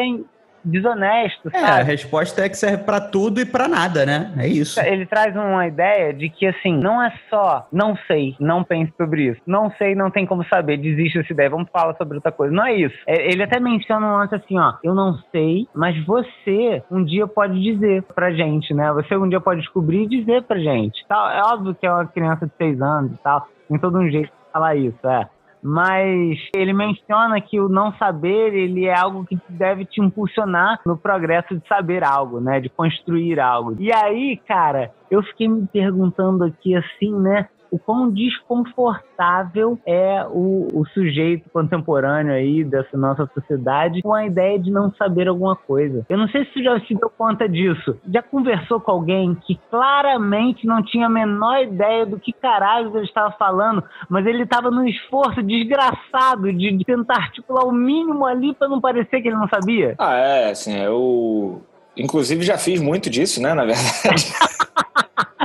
desonesto, 0.68 1.50
É, 1.54 1.64
a 1.64 1.84
resposta 1.84 2.46
é 2.46 2.50
que 2.50 2.58
serve 2.58 2.84
pra 2.84 3.00
tudo 3.00 3.40
e 3.40 3.46
pra 3.46 3.68
nada, 3.68 4.06
né? 4.06 4.34
É 4.38 4.48
isso. 4.48 4.80
Ele 4.80 5.06
traz 5.06 5.36
uma 5.36 5.68
ideia 5.68 6.14
de 6.14 6.30
que, 6.30 6.46
assim, 6.46 6.78
não 6.78 7.02
é 7.02 7.12
só 7.30 7.68
não 7.72 7.98
sei, 8.08 8.36
não 8.40 8.64
pense 8.64 8.94
sobre 8.98 9.30
isso. 9.30 9.42
Não 9.46 9.72
sei, 9.78 9.96
não 9.96 10.12
tem 10.12 10.26
como 10.26 10.44
saber, 10.46 10.78
desiste 10.78 11.20
dessa 11.20 11.34
ideia, 11.34 11.50
vamos 11.50 11.70
falar 11.72 11.96
sobre 11.96 12.16
outra 12.18 12.32
coisa. 12.32 12.54
Não 12.54 12.66
é 12.66 12.74
isso. 12.76 12.96
É, 13.08 13.32
Ele 13.32 13.44
até 13.44 13.60
menciona 13.60 14.06
um 14.08 14.18
lance 14.18 14.36
assim, 14.36 14.58
ó, 14.58 14.74
eu 14.84 14.94
não 14.94 15.18
sei, 15.32 15.68
mas 15.74 15.98
você 16.06 16.84
um 16.92 17.04
dia 17.04 17.28
pode 17.28 17.62
dizer 17.62 18.04
pra 18.16 18.32
gente, 18.32 18.74
né? 18.74 18.92
Você 18.94 19.16
um 19.16 19.28
dia 19.30 19.40
pode 19.40 19.62
descobrir 19.62 20.04
e 20.04 20.08
dizer 20.08 20.44
pra 20.44 20.60
gente. 20.60 21.06
Tal. 21.08 21.30
É 21.30 21.42
óbvio 21.42 21.76
que 21.76 21.86
é 21.86 21.92
uma 21.92 22.06
criança 22.06 22.46
de 22.46 22.52
seis 22.58 22.82
anos 22.82 23.12
e 23.14 23.18
tal, 23.24 23.48
tem 23.68 23.80
todo 23.80 23.98
um 23.98 24.10
jeito 24.10 24.28
de 24.28 24.52
falar 24.52 24.76
isso, 24.76 25.08
é. 25.08 25.28
Mas 25.70 26.40
ele 26.56 26.72
menciona 26.72 27.42
que 27.42 27.60
o 27.60 27.68
não 27.68 27.92
saber, 27.98 28.54
ele 28.54 28.86
é 28.86 28.98
algo 28.98 29.26
que 29.26 29.38
deve 29.50 29.84
te 29.84 30.00
impulsionar 30.00 30.80
no 30.86 30.98
progresso 30.98 31.58
de 31.58 31.68
saber 31.68 32.06
algo, 32.06 32.40
né? 32.40 32.62
De 32.62 32.70
construir 32.70 33.38
algo. 33.38 33.76
E 33.78 33.92
aí, 33.92 34.38
cara, 34.48 34.94
eu 35.12 35.22
fiquei 35.24 35.50
me 35.50 35.68
perguntando 35.68 36.46
aqui 36.46 36.74
assim, 36.74 37.14
né? 37.20 37.50
O 37.72 37.80
quão 37.80 38.10
desconfortável 38.10 39.78
é 39.86 40.26
o, 40.30 40.68
o 40.74 40.86
sujeito 40.94 41.50
contemporâneo 41.50 42.34
aí 42.34 42.64
dessa 42.64 42.98
nossa 42.98 43.30
sociedade 43.34 44.02
com 44.02 44.14
a 44.14 44.26
ideia 44.26 44.60
de 44.60 44.72
não 44.72 44.92
saber 44.94 45.28
alguma 45.28 45.56
coisa. 45.56 46.06
Eu 46.10 46.18
não 46.18 46.28
sei 46.30 46.46
se 46.46 46.52
tu 46.52 46.64
já 46.64 46.80
se 46.82 46.94
deu 46.94 47.10
conta 47.10 47.48
disso. 47.48 47.98
Já 48.12 48.22
conversou 48.22 48.80
com 48.80 48.92
alguém 48.92 49.36
que 49.46 49.60
claramente 49.70 50.66
não 50.66 50.84
tinha 50.84 51.08
a 51.08 51.10
menor 51.10 51.62
ideia 51.62 52.06
do 52.06 52.20
que 52.20 52.34
caralho 52.34 52.96
ele 52.96 53.06
estava 53.06 53.32
falando, 53.32 53.84
mas 54.10 54.26
ele 54.26 54.44
estava 54.44 54.72
num 54.72 54.86
esforço 54.86 55.42
desgraçado 55.44 56.52
de 56.54 56.84
tentar 56.86 57.16
articular 57.16 57.66
o 57.66 57.72
mínimo 57.72 58.26
ali 58.26 58.54
para 58.54 58.68
não 58.68 58.80
parecer 58.80 59.22
que 59.22 59.28
ele 59.28 59.38
não 59.38 59.48
sabia? 59.48 59.96
Ah, 59.98 60.16
é, 60.16 60.52
assim, 60.52 60.78
eu. 60.78 61.62
Inclusive 61.96 62.44
já 62.44 62.58
fiz 62.58 62.80
muito 62.80 63.10
disso, 63.10 63.42
né, 63.42 63.54
na 63.54 63.66
verdade. 63.66 64.32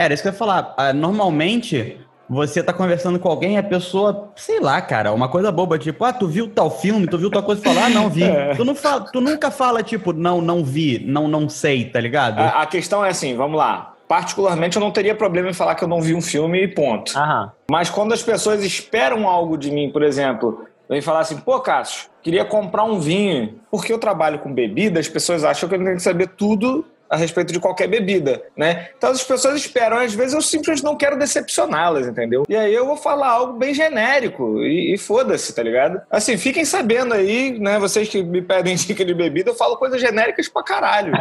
É, 0.00 0.04
Era 0.04 0.14
isso 0.14 0.22
que 0.22 0.28
eu 0.28 0.32
ia 0.32 0.38
falar. 0.38 0.74
Ah, 0.76 0.92
Normalmente, 0.92 1.98
você 2.28 2.62
tá 2.62 2.72
conversando 2.72 3.18
com 3.18 3.28
alguém 3.28 3.54
e 3.54 3.58
a 3.58 3.62
pessoa, 3.62 4.30
sei 4.36 4.60
lá, 4.60 4.80
cara, 4.80 5.12
uma 5.12 5.28
coisa 5.28 5.52
boba, 5.52 5.78
tipo, 5.78 6.04
ah, 6.04 6.12
tu 6.12 6.26
viu 6.26 6.48
tal 6.48 6.70
filme, 6.70 7.06
tu 7.06 7.18
viu 7.18 7.30
tal 7.30 7.42
coisa, 7.42 7.60
e 7.60 7.64
fala, 7.64 7.86
ah, 7.86 7.88
não 7.90 8.08
vi. 8.08 8.22
Tu, 8.56 8.64
não 8.64 8.74
fala, 8.74 9.00
tu 9.12 9.20
nunca 9.20 9.50
fala, 9.50 9.82
tipo, 9.82 10.12
não, 10.12 10.40
não 10.40 10.64
vi, 10.64 11.02
não, 11.06 11.28
não 11.28 11.48
sei, 11.48 11.84
tá 11.84 12.00
ligado? 12.00 12.38
A, 12.38 12.62
a 12.62 12.66
questão 12.66 13.04
é 13.04 13.10
assim, 13.10 13.34
vamos 13.36 13.58
lá. 13.58 13.94
particularmente, 14.08 14.76
eu 14.76 14.80
não 14.80 14.90
teria 14.90 15.14
problema 15.14 15.50
em 15.50 15.54
falar 15.54 15.74
que 15.74 15.84
eu 15.84 15.88
não 15.88 16.00
vi 16.00 16.14
um 16.14 16.22
filme 16.22 16.62
e 16.62 16.68
ponto. 16.68 17.16
Aham. 17.16 17.52
Mas 17.70 17.90
quando 17.90 18.12
as 18.12 18.22
pessoas 18.22 18.64
esperam 18.64 19.28
algo 19.28 19.56
de 19.56 19.70
mim, 19.70 19.90
por 19.90 20.02
exemplo, 20.02 20.66
vem 20.88 21.00
falar 21.00 21.20
assim, 21.20 21.36
pô, 21.36 21.60
Cássio, 21.60 22.08
queria 22.22 22.44
comprar 22.44 22.84
um 22.84 22.98
vinho. 22.98 23.60
Porque 23.70 23.92
eu 23.92 23.98
trabalho 23.98 24.38
com 24.40 24.52
bebida, 24.52 24.98
as 24.98 25.08
pessoas 25.08 25.44
acham 25.44 25.68
que 25.68 25.74
eu 25.74 25.78
tenho 25.78 25.96
que 25.96 26.02
saber 26.02 26.28
tudo 26.36 26.84
a 27.10 27.16
respeito 27.16 27.52
de 27.52 27.58
qualquer 27.58 27.88
bebida, 27.88 28.40
né? 28.56 28.90
Então 28.96 29.10
as 29.10 29.24
pessoas 29.24 29.56
esperam, 29.56 29.98
às 29.98 30.14
vezes 30.14 30.32
eu 30.32 30.40
simplesmente 30.40 30.84
não 30.84 30.96
quero 30.96 31.18
decepcioná-las, 31.18 32.06
entendeu? 32.06 32.44
E 32.48 32.54
aí 32.54 32.72
eu 32.72 32.86
vou 32.86 32.96
falar 32.96 33.30
algo 33.30 33.58
bem 33.58 33.74
genérico 33.74 34.60
e, 34.60 34.94
e 34.94 34.96
foda-se, 34.96 35.52
tá 35.52 35.60
ligado? 35.60 36.00
Assim, 36.08 36.38
fiquem 36.38 36.64
sabendo 36.64 37.12
aí, 37.12 37.58
né? 37.58 37.80
Vocês 37.80 38.08
que 38.08 38.22
me 38.22 38.40
pedem 38.40 38.76
dica 38.90 39.04
de 39.04 39.12
bebida, 39.12 39.50
eu 39.50 39.56
falo 39.56 39.76
coisas 39.76 40.00
genéricas 40.00 40.48
pra 40.48 40.62
caralho. 40.62 41.12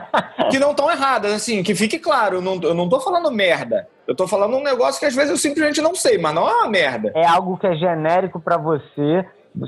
que 0.50 0.58
não 0.58 0.72
estão 0.72 0.90
erradas, 0.90 1.32
assim, 1.32 1.62
que 1.62 1.74
fique 1.74 1.98
claro, 1.98 2.36
eu 2.36 2.40
não, 2.42 2.60
eu 2.62 2.74
não 2.74 2.88
tô 2.88 3.00
falando 3.00 3.30
merda. 3.30 3.88
Eu 4.06 4.14
tô 4.14 4.26
falando 4.26 4.56
um 4.56 4.62
negócio 4.62 4.98
que 4.98 5.06
às 5.06 5.14
vezes 5.14 5.30
eu 5.30 5.36
simplesmente 5.36 5.82
não 5.82 5.94
sei, 5.94 6.16
mas 6.16 6.34
não 6.34 6.48
é 6.48 6.54
uma 6.54 6.68
merda. 6.68 7.12
É 7.14 7.26
algo 7.26 7.58
que 7.58 7.66
é 7.66 7.74
genérico 7.74 8.40
pra 8.40 8.56
você. 8.56 9.24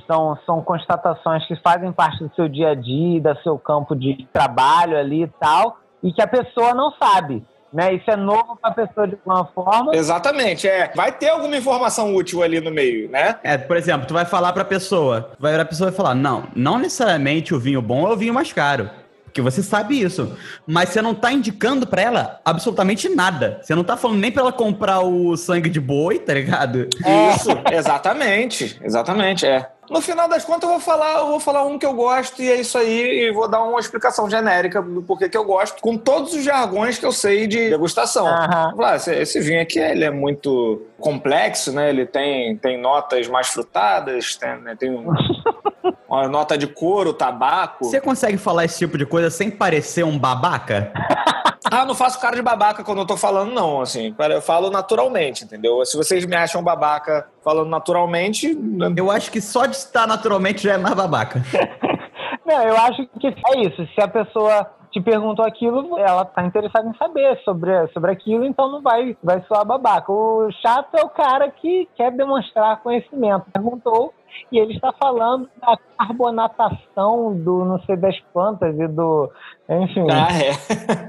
São, 0.06 0.38
são 0.46 0.62
constatações 0.62 1.46
que 1.46 1.56
fazem 1.56 1.92
parte 1.92 2.22
do 2.22 2.34
seu 2.34 2.48
dia 2.48 2.70
a 2.70 2.74
dia, 2.74 3.20
do 3.20 3.42
seu 3.42 3.58
campo 3.58 3.94
de 3.94 4.26
trabalho 4.32 4.96
ali 4.96 5.24
e 5.24 5.32
tal, 5.40 5.78
e 6.02 6.12
que 6.12 6.22
a 6.22 6.26
pessoa 6.26 6.74
não 6.74 6.92
sabe. 6.92 7.44
Né? 7.72 7.94
Isso 7.94 8.10
é 8.10 8.16
novo 8.16 8.56
para 8.60 8.70
a 8.70 8.74
pessoa 8.74 9.06
de 9.06 9.14
alguma 9.14 9.44
forma. 9.46 9.94
Exatamente, 9.94 10.66
é. 10.66 10.90
Vai 10.94 11.12
ter 11.12 11.28
alguma 11.28 11.56
informação 11.56 12.14
útil 12.16 12.42
ali 12.42 12.60
no 12.60 12.70
meio, 12.70 13.08
né? 13.08 13.36
É, 13.44 13.56
por 13.56 13.76
exemplo, 13.76 14.08
tu 14.08 14.14
vai 14.14 14.24
falar 14.24 14.52
pra 14.52 14.64
pessoa, 14.64 15.30
vai 15.38 15.58
a 15.58 15.64
pessoa 15.64 15.90
vai 15.90 15.96
falar, 15.96 16.14
não, 16.16 16.44
não 16.54 16.78
necessariamente 16.78 17.54
o 17.54 17.60
vinho 17.60 17.80
bom 17.80 18.08
é 18.08 18.12
o 18.12 18.16
vinho 18.16 18.34
mais 18.34 18.52
caro. 18.52 18.90
Porque 19.30 19.40
você 19.40 19.62
sabe 19.62 20.00
isso. 20.00 20.36
Mas 20.66 20.88
você 20.88 21.00
não 21.00 21.14
tá 21.14 21.32
indicando 21.32 21.86
pra 21.86 22.02
ela 22.02 22.40
absolutamente 22.44 23.08
nada. 23.08 23.60
Você 23.62 23.76
não 23.76 23.84
tá 23.84 23.96
falando 23.96 24.18
nem 24.18 24.32
pra 24.32 24.42
ela 24.42 24.52
comprar 24.52 25.00
o 25.00 25.36
sangue 25.36 25.70
de 25.70 25.80
boi, 25.80 26.18
tá 26.18 26.34
ligado? 26.34 26.88
Isso, 27.34 27.50
exatamente, 27.72 28.76
exatamente, 28.82 29.46
é. 29.46 29.70
No 29.90 30.00
final 30.00 30.28
das 30.28 30.44
contas, 30.44 30.62
eu 30.62 30.68
vou 30.70 30.80
falar, 30.80 31.18
eu 31.18 31.26
vou 31.26 31.40
falar 31.40 31.64
um 31.64 31.76
que 31.76 31.84
eu 31.84 31.92
gosto 31.92 32.40
e 32.40 32.48
é 32.48 32.60
isso 32.60 32.78
aí, 32.78 33.24
e 33.26 33.32
vou 33.32 33.48
dar 33.48 33.60
uma 33.64 33.80
explicação 33.80 34.30
genérica 34.30 34.80
do 34.80 35.02
porquê 35.02 35.28
que 35.28 35.36
eu 35.36 35.44
gosto, 35.44 35.80
com 35.82 35.96
todos 35.98 36.32
os 36.32 36.44
jargões 36.44 36.96
que 36.96 37.04
eu 37.04 37.10
sei 37.10 37.48
de 37.48 37.70
degustação. 37.70 38.24
Aham. 38.26 38.68
Vou 38.68 38.76
falar, 38.76 38.96
esse, 38.96 39.12
esse 39.14 39.40
vinho 39.40 39.60
aqui 39.60 39.80
ele 39.80 40.04
é 40.04 40.10
muito 40.10 40.80
complexo, 40.98 41.72
né? 41.72 41.90
Ele 41.90 42.06
tem, 42.06 42.56
tem 42.56 42.80
notas 42.80 43.26
mais 43.26 43.48
frutadas, 43.48 44.36
tem, 44.36 44.60
né, 44.60 44.76
tem 44.78 44.90
um- 44.92 45.12
uma 46.08 46.28
nota 46.28 46.56
de 46.56 46.68
couro, 46.68 47.12
tabaco. 47.12 47.84
Você 47.86 48.00
consegue 48.00 48.36
falar 48.36 48.66
esse 48.66 48.78
tipo 48.78 48.96
de 48.96 49.04
coisa 49.04 49.28
sem 49.28 49.50
parecer 49.50 50.04
um 50.04 50.16
babaca? 50.16 50.92
Ah, 51.80 51.86
não 51.86 51.94
faço 51.94 52.20
cara 52.20 52.36
de 52.36 52.42
babaca 52.42 52.82
quando 52.82 52.98
eu 52.98 53.06
tô 53.06 53.16
falando, 53.16 53.52
não. 53.52 53.80
Assim, 53.80 54.14
eu 54.18 54.42
falo 54.42 54.70
naturalmente, 54.70 55.44
entendeu? 55.44 55.84
Se 55.86 55.96
vocês 55.96 56.26
me 56.26 56.34
acham 56.34 56.62
babaca 56.62 57.28
falando 57.42 57.68
naturalmente, 57.68 58.56
Eu 58.96 59.10
acho 59.10 59.30
que 59.30 59.40
só 59.40 59.66
de 59.66 59.76
estar 59.76 60.06
naturalmente 60.06 60.62
já 60.62 60.74
é 60.74 60.78
mais 60.78 60.94
babaca. 60.94 61.42
Não, 62.44 62.62
eu 62.62 62.76
acho 62.76 63.06
que 63.20 63.28
é 63.28 63.60
isso. 63.60 63.86
Se 63.94 64.00
a 64.00 64.08
pessoa 64.08 64.68
te 64.90 65.00
perguntou 65.00 65.44
aquilo, 65.44 65.96
ela 65.98 66.24
tá 66.24 66.42
interessada 66.44 66.88
em 66.88 66.96
saber 66.96 67.38
sobre, 67.44 67.86
sobre 67.88 68.10
aquilo, 68.10 68.44
então 68.44 68.70
não 68.70 68.82
vai, 68.82 69.16
vai 69.22 69.40
soar 69.42 69.64
babaca. 69.64 70.10
O 70.10 70.50
chato 70.60 70.96
é 70.96 71.02
o 71.02 71.08
cara 71.08 71.48
que 71.48 71.88
quer 71.94 72.10
demonstrar 72.10 72.82
conhecimento. 72.82 73.46
Perguntou 73.52 74.12
e 74.50 74.58
ele 74.58 74.74
está 74.74 74.92
falando 74.92 75.48
da 75.60 75.78
carbonatação 75.98 77.36
do 77.36 77.64
não 77.64 77.80
sei 77.82 77.96
das 77.96 78.18
plantas 78.32 78.76
e 78.78 78.88
do. 78.88 79.30
Enfim. 79.68 80.06
ah, 80.10 80.28
é. 80.32 80.50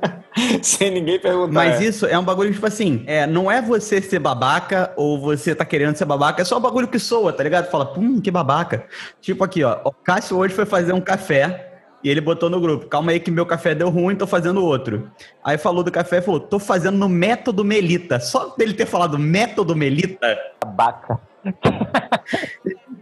Sem 0.62 0.91
ninguém 0.91 1.19
perguntar. 1.19 1.53
Mas 1.53 1.81
é. 1.81 1.86
isso 1.86 2.05
é 2.05 2.17
um 2.17 2.24
bagulho, 2.24 2.51
tipo 2.51 2.65
assim, 2.65 3.03
é, 3.07 3.25
não 3.25 3.51
é 3.51 3.62
você 3.62 4.01
ser 4.01 4.19
babaca 4.19 4.93
ou 4.95 5.19
você 5.19 5.53
tá 5.53 5.65
querendo 5.65 5.95
ser 5.95 6.05
babaca, 6.05 6.41
é 6.41 6.45
só 6.45 6.57
um 6.57 6.62
bagulho 6.62 6.88
que 6.88 7.00
soa, 7.00 7.33
tá 7.33 7.43
ligado? 7.43 7.69
Fala, 7.69 7.93
hum, 7.98 8.21
que 8.21 8.31
babaca. 8.31 8.86
Tipo 9.19 9.43
aqui, 9.43 9.63
ó, 9.63 9.79
o 9.83 9.91
Cássio 9.91 10.38
hoje 10.38 10.53
foi 10.53 10.65
fazer 10.65 10.93
um 10.93 11.01
café 11.01 11.71
e 12.03 12.10
ele 12.10 12.21
botou 12.21 12.50
no 12.50 12.60
grupo, 12.60 12.88
calma 12.88 13.12
aí 13.12 13.19
que 13.19 13.29
meu 13.29 13.45
café 13.45 13.75
deu 13.75 13.89
ruim, 13.89 14.15
tô 14.15 14.25
fazendo 14.25 14.63
outro. 14.63 15.12
Aí 15.43 15.57
falou 15.57 15.83
do 15.83 15.91
café 15.91 16.17
e 16.17 16.21
falou, 16.21 16.39
tô 16.39 16.57
fazendo 16.57 16.98
no 16.98 17.07
método 17.07 17.63
Melita. 17.63 18.19
Só 18.19 18.55
dele 18.57 18.74
ter 18.74 18.88
falado 18.88 19.19
método 19.19 19.75
Melita, 19.75 20.38
Babaca. 20.63 21.19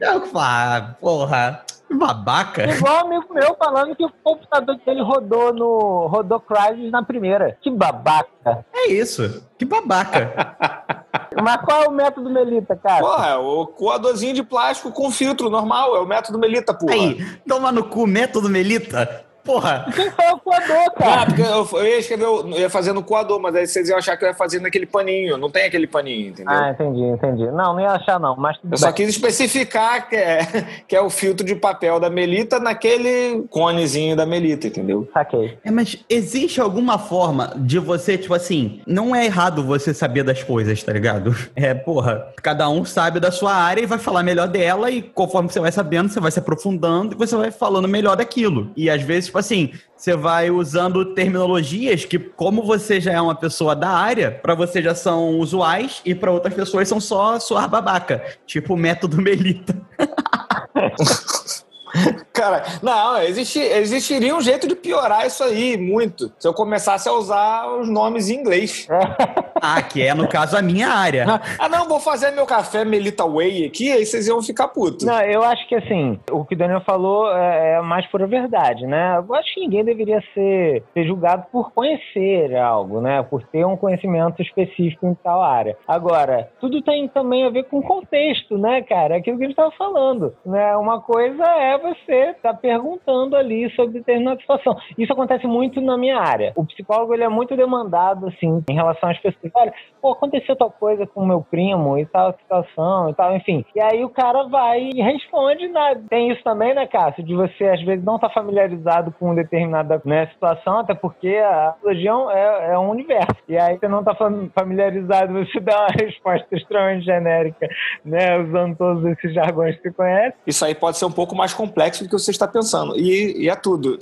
eu 0.01 0.25
falo, 0.27 0.39
ah, 0.39 0.95
porra, 0.99 1.63
babaca. 1.95 2.69
Igual 2.69 2.95
um 2.95 3.07
amigo 3.07 3.33
meu 3.33 3.55
falando 3.55 3.95
que 3.95 4.05
o 4.05 4.11
computador 4.23 4.75
dele 4.85 5.01
rodou 5.01 5.53
no. 5.53 6.07
rodou 6.07 6.39
Crysis 6.39 6.91
na 6.91 7.03
primeira. 7.03 7.57
Que 7.61 7.69
babaca. 7.69 8.65
É 8.73 8.91
isso, 8.91 9.43
que 9.57 9.65
babaca. 9.65 10.55
Mas 11.41 11.61
qual 11.61 11.83
é 11.83 11.87
o 11.87 11.91
método 11.91 12.29
Melita, 12.29 12.75
cara? 12.75 12.99
Porra, 12.99 13.27
é 13.27 13.35
o 13.35 13.67
coadorzinho 13.67 14.33
de 14.33 14.43
plástico 14.43 14.91
com 14.91 15.11
filtro 15.11 15.49
normal, 15.49 15.95
é 15.95 15.99
o 15.99 16.05
método 16.05 16.39
Melita, 16.39 16.73
porra. 16.73 16.93
Aí, 16.93 17.23
toma 17.47 17.71
no 17.71 17.83
cu, 17.83 18.05
método 18.05 18.49
Melita. 18.49 19.25
Porra, 19.43 19.85
Quem 19.95 20.09
foi 20.11 20.25
o 20.31 20.37
coador, 20.39 20.75
Ah, 20.77 20.91
cara? 20.99 21.25
porque 21.25 21.41
eu, 21.41 21.79
eu 21.79 21.85
ia 21.87 21.97
escrever, 21.99 22.25
eu 22.25 22.49
ia 22.59 22.69
fazer 22.69 22.93
no 22.93 23.03
coador, 23.03 23.39
mas 23.39 23.55
aí 23.55 23.65
vocês 23.67 23.89
iam 23.89 23.97
achar 23.97 24.15
que 24.17 24.23
eu 24.23 24.29
ia 24.29 24.33
fazer 24.35 24.59
naquele 24.59 24.85
paninho. 24.85 25.37
Não 25.37 25.49
tem 25.49 25.65
aquele 25.65 25.87
paninho, 25.87 26.29
entendeu? 26.29 26.53
Ah, 26.53 26.71
entendi, 26.71 27.01
entendi. 27.01 27.45
Não, 27.47 27.73
não 27.73 27.79
ia 27.79 27.91
achar, 27.91 28.19
não. 28.19 28.35
Mas 28.35 28.57
tudo 28.57 28.73
Eu 28.73 28.77
só 28.77 28.87
bem. 28.87 28.95
quis 28.95 29.09
especificar 29.09 30.07
que 30.09 30.15
é, 30.15 30.39
que 30.87 30.95
é 30.95 31.01
o 31.01 31.09
filtro 31.09 31.45
de 31.45 31.55
papel 31.55 31.99
da 31.99 32.09
Melita 32.09 32.59
naquele 32.59 33.43
conezinho 33.49 34.15
da 34.15 34.25
Melita, 34.25 34.67
entendeu? 34.67 35.09
Saquei. 35.13 35.57
É, 35.63 35.71
mas 35.71 35.97
existe 36.09 36.59
alguma 36.61 36.97
forma 36.99 37.53
de 37.57 37.79
você, 37.79 38.17
tipo 38.17 38.33
assim, 38.33 38.81
não 38.85 39.15
é 39.15 39.25
errado 39.25 39.63
você 39.63 39.93
saber 39.93 40.23
das 40.23 40.43
coisas, 40.43 40.81
tá 40.83 40.91
ligado? 40.93 41.35
É, 41.55 41.73
porra, 41.73 42.27
cada 42.41 42.69
um 42.69 42.85
sabe 42.85 43.19
da 43.19 43.31
sua 43.31 43.53
área 43.53 43.81
e 43.81 43.85
vai 43.85 43.97
falar 43.97 44.23
melhor 44.23 44.47
dela, 44.47 44.89
e 44.89 45.01
conforme 45.01 45.49
você 45.51 45.59
vai 45.59 45.71
sabendo, 45.71 46.07
você 46.09 46.19
vai 46.19 46.31
se 46.31 46.39
aprofundando 46.39 47.13
e 47.13 47.17
você 47.17 47.35
vai 47.35 47.51
falando 47.51 47.87
melhor 47.87 48.15
daquilo. 48.15 48.71
E 48.77 48.89
às 48.89 49.01
vezes, 49.01 49.28
tipo 49.29 49.39
assim, 49.39 49.73
você 49.95 50.15
vai 50.15 50.49
usando 50.49 51.13
terminologias 51.13 52.05
que, 52.05 52.19
como 52.19 52.63
você 52.63 52.99
já 52.99 53.13
é 53.13 53.21
uma 53.21 53.35
pessoa 53.35 53.75
da 53.75 53.89
área, 53.89 54.31
pra 54.31 54.55
você 54.55 54.81
já 54.81 54.93
são 54.93 55.39
usuais 55.39 56.01
e 56.03 56.13
pra 56.13 56.31
outras 56.31 56.53
pessoas 56.53 56.87
são 56.87 56.99
só 56.99 57.39
suar 57.39 57.69
babaca. 57.69 58.23
Tipo 58.45 58.73
o 58.73 58.77
método 58.77 59.17
Melita. 59.21 59.75
Cara, 62.39 62.63
não, 62.81 63.21
existi- 63.21 63.59
existiria 63.59 64.33
um 64.33 64.39
jeito 64.39 64.65
de 64.65 64.73
piorar 64.75 65.25
isso 65.27 65.43
aí 65.43 65.75
muito. 65.77 66.31
Se 66.39 66.47
eu 66.47 66.53
começasse 66.53 67.09
a 67.09 67.11
usar 67.13 67.67
os 67.79 67.89
nomes 67.89 68.29
em 68.29 68.35
inglês. 68.35 68.87
Ah, 69.61 69.81
que 69.81 70.01
é, 70.01 70.13
no 70.13 70.25
caso, 70.25 70.55
a 70.55 70.61
minha 70.61 70.87
área. 70.87 71.25
Ah, 71.59 71.67
não, 71.67 71.85
vou 71.85 71.99
fazer 71.99 72.31
meu 72.31 72.45
café 72.45 72.85
Melita 72.85 73.25
Way 73.27 73.65
aqui, 73.65 73.91
aí 73.91 74.05
vocês 74.05 74.25
iam 74.25 74.41
ficar 74.41 74.69
putos. 74.69 75.05
Não, 75.05 75.19
eu 75.21 75.43
acho 75.43 75.67
que 75.67 75.75
assim, 75.75 76.17
o 76.31 76.45
que 76.45 76.55
o 76.55 76.57
Daniel 76.57 76.79
falou 76.79 77.29
é, 77.35 77.73
é 77.73 77.81
mais 77.81 78.05
pura 78.07 78.25
verdade, 78.25 78.87
né? 78.87 79.17
Eu 79.17 79.35
acho 79.35 79.53
que 79.53 79.59
ninguém 79.59 79.83
deveria 79.83 80.23
ser, 80.33 80.81
ser 80.93 81.05
julgado 81.05 81.45
por 81.51 81.73
conhecer 81.73 82.55
algo, 82.55 83.01
né? 83.01 83.21
Por 83.21 83.43
ter 83.47 83.65
um 83.65 83.75
conhecimento 83.75 84.41
específico 84.41 85.05
em 85.05 85.13
tal 85.15 85.41
área. 85.43 85.75
Agora, 85.85 86.49
tudo 86.61 86.81
tem 86.81 87.09
também 87.09 87.45
a 87.45 87.49
ver 87.49 87.63
com 87.65 87.81
contexto, 87.81 88.57
né, 88.57 88.81
cara? 88.83 89.15
É 89.15 89.17
aquilo 89.17 89.37
que 89.37 89.43
a 89.43 89.47
gente 89.47 89.57
estava 89.59 89.71
falando, 89.77 90.33
né? 90.45 90.73
Uma 90.77 91.01
coisa 91.01 91.43
é 91.43 91.77
você 91.77 92.28
estar 92.37 92.53
perguntando 92.55 93.35
ali 93.35 93.69
sobre 93.75 93.99
determinada 93.99 94.39
situação. 94.39 94.77
Isso 94.97 95.11
acontece 95.11 95.47
muito 95.47 95.81
na 95.81 95.97
minha 95.97 96.19
área. 96.19 96.53
O 96.55 96.65
psicólogo, 96.65 97.13
ele 97.13 97.23
é 97.23 97.29
muito 97.29 97.55
demandado, 97.55 98.27
assim, 98.27 98.63
em 98.69 98.73
relação 98.73 99.09
às 99.09 99.17
pessoas. 99.19 99.51
Olha, 99.53 99.73
pô, 100.01 100.11
aconteceu 100.11 100.55
tal 100.55 100.71
coisa 100.71 101.05
com 101.05 101.21
o 101.21 101.27
meu 101.27 101.41
primo 101.41 101.97
e 101.97 102.05
tal 102.05 102.33
situação 102.33 103.09
e 103.09 103.13
tal, 103.13 103.35
enfim. 103.35 103.65
E 103.75 103.81
aí 103.81 104.03
o 104.03 104.09
cara 104.09 104.43
vai 104.47 104.89
e 104.93 105.01
responde. 105.01 105.67
Na... 105.67 105.95
Tem 106.09 106.31
isso 106.31 106.43
também, 106.43 106.73
né, 106.73 106.87
Cássio? 106.87 107.23
De 107.23 107.35
você, 107.35 107.65
às 107.65 107.81
vezes, 107.83 108.03
não 108.03 108.15
estar 108.15 108.29
familiarizado 108.29 109.13
com 109.19 109.35
determinada 109.35 110.01
né, 110.05 110.27
situação, 110.27 110.79
até 110.79 110.93
porque 110.93 111.37
a 111.37 111.73
psicologia 111.73 112.11
é, 112.31 112.73
é 112.73 112.79
um 112.79 112.89
universo. 112.89 113.35
E 113.47 113.57
aí 113.57 113.77
você 113.77 113.87
não 113.87 113.99
está 113.99 114.15
familiarizado, 114.53 115.33
você 115.33 115.59
dá 115.59 115.79
uma 115.79 116.05
resposta 116.05 116.47
extremamente 116.55 117.05
genérica, 117.05 117.67
né? 118.03 118.37
Usando 118.37 118.75
todos 118.75 119.05
esses 119.05 119.33
jargões 119.33 119.75
que 119.77 119.83
você 119.83 119.91
conhece. 119.91 120.35
Isso 120.45 120.65
aí 120.65 120.75
pode 120.75 120.97
ser 120.97 121.05
um 121.05 121.11
pouco 121.11 121.35
mais 121.35 121.53
complexo 121.53 122.03
do 122.09 122.17
que 122.17 122.23
você 122.23 122.31
está 122.31 122.47
pensando. 122.47 122.97
E, 122.97 123.43
e 123.43 123.49
é 123.49 123.55
tudo. 123.55 123.97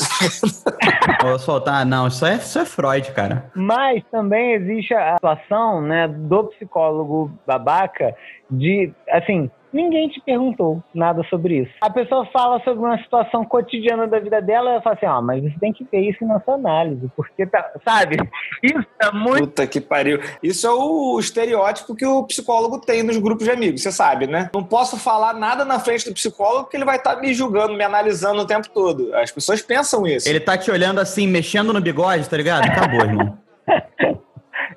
Vou 1.22 1.38
soltar, 1.38 1.86
não, 1.86 2.08
isso 2.08 2.26
é, 2.26 2.36
isso 2.36 2.60
é 2.60 2.66
Freud, 2.66 3.12
cara. 3.12 3.52
Mas 3.54 4.04
também 4.12 4.54
existe 4.54 4.94
a 4.94 5.16
situação, 5.16 5.82
né, 5.82 6.08
do 6.08 6.46
psicólogo 6.46 7.32
babaca 7.46 8.16
de, 8.50 8.92
assim, 9.10 9.52
ninguém 9.78 10.10
te 10.10 10.20
perguntou 10.20 10.84
nada 10.94 11.24
sobre 11.30 11.60
isso. 11.60 11.72
A 11.82 11.90
pessoa 11.90 12.26
fala 12.34 12.60
sobre 12.64 12.80
uma 12.80 12.98
situação 12.98 13.46
cotidiana 13.46 14.08
da 14.08 14.20
vida 14.20 14.42
dela 14.42 14.78
e 14.78 14.82
fala 14.82 14.96
assim, 14.96 15.06
ó, 15.06 15.22
mas 15.22 15.44
você 15.44 15.60
tem 15.60 15.72
que 15.72 15.86
ter 15.86 16.00
isso 16.02 16.26
na 16.26 16.42
sua 16.42 16.56
análise, 16.56 17.10
porque 17.16 17.46
tá, 17.46 17.72
sabe? 17.86 18.18
Isso 18.64 18.86
é 19.00 19.12
muito 19.12 19.48
Puta 19.48 19.68
que 19.68 19.80
pariu. 19.80 20.20
Isso 20.42 20.66
é 20.66 20.72
o 20.72 21.20
estereótipo 21.20 21.96
que 21.96 22.06
o 22.06 22.24
psicólogo 22.24 22.80
tem 22.80 23.04
nos 23.04 23.18
grupos 23.18 23.46
de 23.46 23.52
amigos, 23.52 23.84
você 23.84 23.92
sabe, 23.92 24.26
né? 24.26 24.50
Não 24.54 24.64
posso 24.64 24.98
falar 24.98 25.34
nada 25.34 25.64
na 25.64 25.80
frente 25.80 26.06
do 26.06 26.14
psicólogo 26.14 26.64
porque 26.64 26.78
ele 26.78 26.86
vai 26.86 26.98
estar 26.98 27.16
me 27.18 27.34
julgando, 27.34 27.76
me 27.76 27.84
analisando 27.84 28.42
o 28.42 28.48
tempo 28.48 28.68
todo. 28.70 29.14
As 29.16 29.32
pessoas 29.32 29.62
pensam 29.62 30.08
isso. 30.08 30.28
Ele 30.28 30.40
tá 30.40 30.58
te 30.58 30.72
olhando 30.72 31.00
assim, 31.00 31.28
mexendo 31.28 31.72
no 31.72 31.80
bigode, 31.80 32.28
tá 32.28 32.36
ligado? 32.36 32.66
Acabou, 32.66 33.02
irmão. 33.02 33.38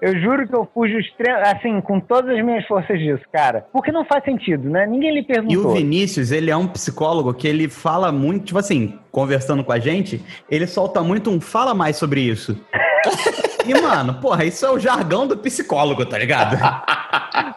Eu 0.01 0.19
juro 0.21 0.47
que 0.47 0.55
eu 0.55 0.69
fujo 0.73 0.99
extremo, 0.99 1.39
assim, 1.41 1.81
com 1.81 2.01
todas 2.01 2.37
as 2.37 2.45
minhas 2.45 2.67
forças 2.67 2.99
disso, 2.99 3.23
cara. 3.33 3.67
Porque 3.73 3.93
não 3.93 4.05
faz 4.05 4.25
sentido, 4.25 4.69
né? 4.69 4.87
Ninguém 4.87 5.15
lhe 5.15 5.23
perguntou. 5.23 5.53
E 5.53 5.57
o 5.57 5.73
Vinícius, 5.73 6.31
ele 6.33 6.51
é 6.51 6.57
um 6.57 6.67
psicólogo 6.67 7.33
que 7.35 7.49
ele 7.49 7.69
fala 7.69 8.13
muito, 8.13 8.47
tipo 8.47 8.59
assim, 8.59 8.99
conversando 9.11 9.65
com 9.65 9.73
a 9.73 9.79
gente, 9.79 10.23
ele 10.51 10.67
solta 10.67 11.03
muito 11.03 11.31
um 11.31 11.41
fala 11.41 11.75
mais 11.75 11.97
sobre 11.97 12.21
isso. 12.21 12.59
E, 13.67 13.75
mano, 13.75 14.15
porra, 14.15 14.45
isso 14.45 14.65
é 14.65 14.71
o 14.71 14.79
jargão 14.79 15.27
do 15.27 15.37
psicólogo, 15.37 16.05
tá 16.07 16.19
ligado? 16.19 16.57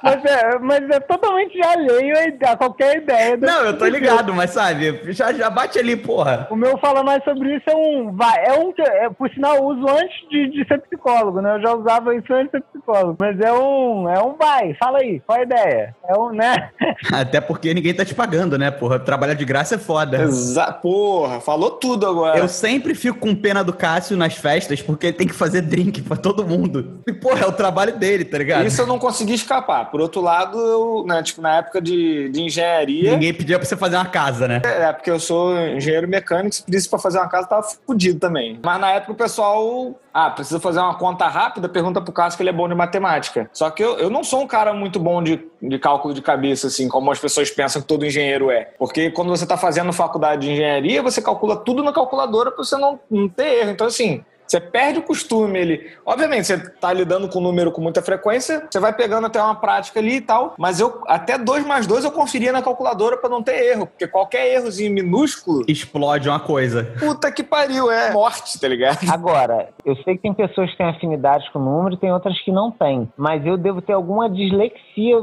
mas, 0.02 0.26
é, 0.26 0.60
mas 0.60 0.90
é 0.90 1.00
totalmente 1.00 1.62
alheio 1.64 2.16
a 2.46 2.58
qualquer 2.58 2.98
ideia. 2.98 3.38
Não, 3.38 3.66
eu 3.66 3.78
tô 3.78 3.86
ligado, 3.86 4.34
mas 4.34 4.52
sabe, 4.52 5.02
já, 5.14 5.32
já 5.34 5.50
bate 5.50 5.80
ali, 5.80 5.96
porra. 5.96 6.48
O 6.50 6.56
meu 6.56 6.78
fala 6.78 7.04
mais 7.04 7.24
sobre 7.24 7.56
isso 7.56 7.70
é 7.70 7.76
um. 7.76 8.12
Vai, 8.16 8.46
é 8.46 8.54
um. 8.54 8.74
É, 8.80 9.10
por 9.10 9.30
sinal, 9.30 9.56
eu 9.58 9.64
uso 9.66 9.88
antes 9.88 10.30
de, 10.30 10.50
de 10.52 10.68
ser 10.68 10.82
psicólogo, 10.82 11.42
né? 11.42 11.56
Eu 11.56 11.62
já 11.62 11.74
usava 11.74 12.16
isso 12.16 12.34
antes 12.34 12.52
de 12.52 12.52
ser 12.52 12.64
psicólogo. 12.72 13.18
Mas 13.20 13.40
é 13.40 13.52
um. 13.52 14.10
É 14.10 14.22
um 14.24 14.36
vai, 14.36 14.74
fala 14.76 15.00
aí, 15.00 15.22
qual 15.26 15.40
a 15.40 15.44
ideia? 15.44 15.96
É 16.08 16.18
um, 16.18 16.32
né? 16.32 16.70
Até 17.12 17.40
porque 17.40 17.74
ninguém 17.74 17.94
tá 17.94 18.04
te 18.04 18.16
pagando, 18.16 18.58
né, 18.58 18.72
porra? 18.72 19.00
Trabalhar 19.00 19.34
de 19.34 19.46
graça 19.46 19.76
é 19.76 19.78
foda. 19.78 20.22
Exa 20.22 20.72
porra, 20.72 21.40
falou 21.40 21.72
tudo 21.72 22.08
agora. 22.08 22.38
Eu 22.38 22.48
sempre 22.48 22.96
fico 22.96 23.20
com 23.20 23.36
pena 23.36 23.64
do 23.64 23.74
Cássio 23.74 24.18
nas 24.18 24.36
festas 24.36 24.82
porque 24.82 25.08
ele 25.08 25.18
tem 25.18 25.28
que 25.28 25.34
fazer 25.34 25.62
drink 25.62 26.02
pra 26.02 26.18
todo 26.18 26.46
mundo. 26.46 27.02
E, 27.08 27.14
porra, 27.14 27.46
é 27.46 27.48
o 27.48 27.52
trabalho 27.52 27.98
dele, 27.98 28.26
tá 28.26 28.38
ligado? 28.38 28.66
Isso 28.66 28.82
eu 28.82 28.88
não 28.88 29.00
consegui 29.00 29.34
escapar. 29.44 29.92
Por 29.92 30.02
outro 30.02 30.22
lado, 30.22 30.58
eu, 30.60 31.06
né, 31.08 31.22
tipo, 31.22 31.42
na 31.42 31.58
época 31.58 31.82
de, 31.82 32.30
de 32.30 32.42
engenharia. 32.42 33.12
Ninguém 33.12 33.34
pedia 33.34 33.58
pra 33.58 33.68
você 33.68 33.78
fazer 33.78 33.96
uma 33.96 34.06
casa, 34.06 34.48
né? 34.48 34.62
É, 34.64 34.92
porque 34.92 35.12
eu 35.12 35.20
sou 35.20 35.58
engenheiro 35.58 36.08
mecânico, 36.08 36.56
se 36.56 36.64
pedisse 36.64 36.90
pra 36.90 37.00
fazer 37.00 37.20
uma 37.20 37.30
casa, 37.30 37.48
tava 37.48 37.68
fudido 37.86 38.20
também. 38.20 38.60
Mas 38.64 38.80
na 38.80 38.92
época 38.92 39.12
o 39.12 39.16
pessoal. 39.16 40.00
Ah, 40.14 40.30
precisa 40.30 40.60
fazer 40.60 40.80
uma 40.80 40.94
conta 40.94 41.28
rápida, 41.28 41.68
pergunta 41.68 42.00
pro 42.00 42.14
Cássio 42.14 42.38
que 42.38 42.44
ele 42.44 42.52
é 42.52 42.54
bom 42.54 42.70
de 42.70 42.76
matemática. 42.76 43.50
Só 43.52 43.72
que 43.72 43.84
eu, 43.84 43.98
eu 43.98 44.12
não 44.12 44.24
sou 44.24 44.44
um 44.44 44.48
cara 44.48 44.72
muito 44.72 45.00
bom 45.00 45.24
de, 45.24 45.44
de 45.60 45.80
cálculo 45.80 46.14
de 46.14 46.22
cabeça, 46.22 46.68
assim, 46.68 46.88
como 46.88 47.12
as 47.12 47.18
pessoas 47.18 47.50
pensam 47.50 47.82
que 47.82 47.88
todo 47.88 48.06
engenheiro 48.06 48.52
é. 48.52 48.70
Porque 48.78 49.10
quando 49.10 49.30
você 49.30 49.44
tá 49.44 49.58
fazendo 49.58 49.92
faculdade 49.92 50.46
de 50.46 50.54
engenharia, 50.54 51.02
você 51.02 51.20
calcula 51.20 51.56
tudo 51.56 51.84
na 51.84 51.92
calculadora 51.92 52.52
pra 52.52 52.64
você 52.64 52.78
não, 52.78 53.00
não 53.10 53.28
ter 53.28 53.62
erro. 53.62 53.72
Então, 53.72 53.88
assim, 53.88 54.24
você 54.48 54.60
perde 54.60 55.00
o 55.00 55.04
costume 55.04 55.60
ele. 55.60 55.92
Obviamente, 56.06 56.46
você 56.46 56.58
tá 56.58 56.92
lidando 56.94 57.28
com 57.28 57.40
o 57.40 57.42
número 57.42 57.72
com 57.72 57.82
muita 57.82 58.02
frequência, 58.02 58.68
você 58.70 58.80
vai 58.80 58.94
pegando 58.94 59.28
até 59.28 59.42
uma 59.42 59.56
prática 59.56 60.00
ali 60.00 60.18
e 60.18 60.22
tal. 60.22 60.56
Mas 60.58 60.80
eu 60.80 61.02
até 61.08 61.38
2 61.38 61.66
mais 61.66 61.88
2 61.88 62.06
eu 62.06 62.12
conferia 62.12 62.52
na 62.52 62.62
calculadora 62.62 63.18
para 63.18 63.30
não 63.30 63.42
ter 63.42 63.72
erro. 63.72 63.88
Porque 63.88 64.08
qualquer 64.08 64.54
errozinho 64.54 64.94
minúsculo. 64.94 65.64
Explode 65.68 66.30
uma 66.30 66.40
coisa. 66.40 66.94
Puta 67.00 67.32
que 67.32 67.44
pariu, 67.44 67.92
é 67.92 68.12
morte, 68.12 68.60
tá 68.60 68.68
ligado? 68.68 69.00
Agora, 69.10 69.70
eu 69.86 69.96
sei 69.98 70.16
que 70.16 70.22
tem 70.22 70.34
pessoas 70.34 70.70
que 70.72 70.78
têm 70.78 70.88
afinidades 70.88 71.48
com 71.50 71.60
o 71.60 71.64
número 71.64 71.96
e 71.96 71.98
tem 71.98 72.12
outras 72.12 72.40
que 72.42 72.52
não 72.52 72.72
têm. 72.72 73.12
Mas 73.18 73.46
eu 73.46 73.58
devo 73.58 73.82
ter 73.82 73.94
alguma 73.94 74.30
dislexia 74.30 75.18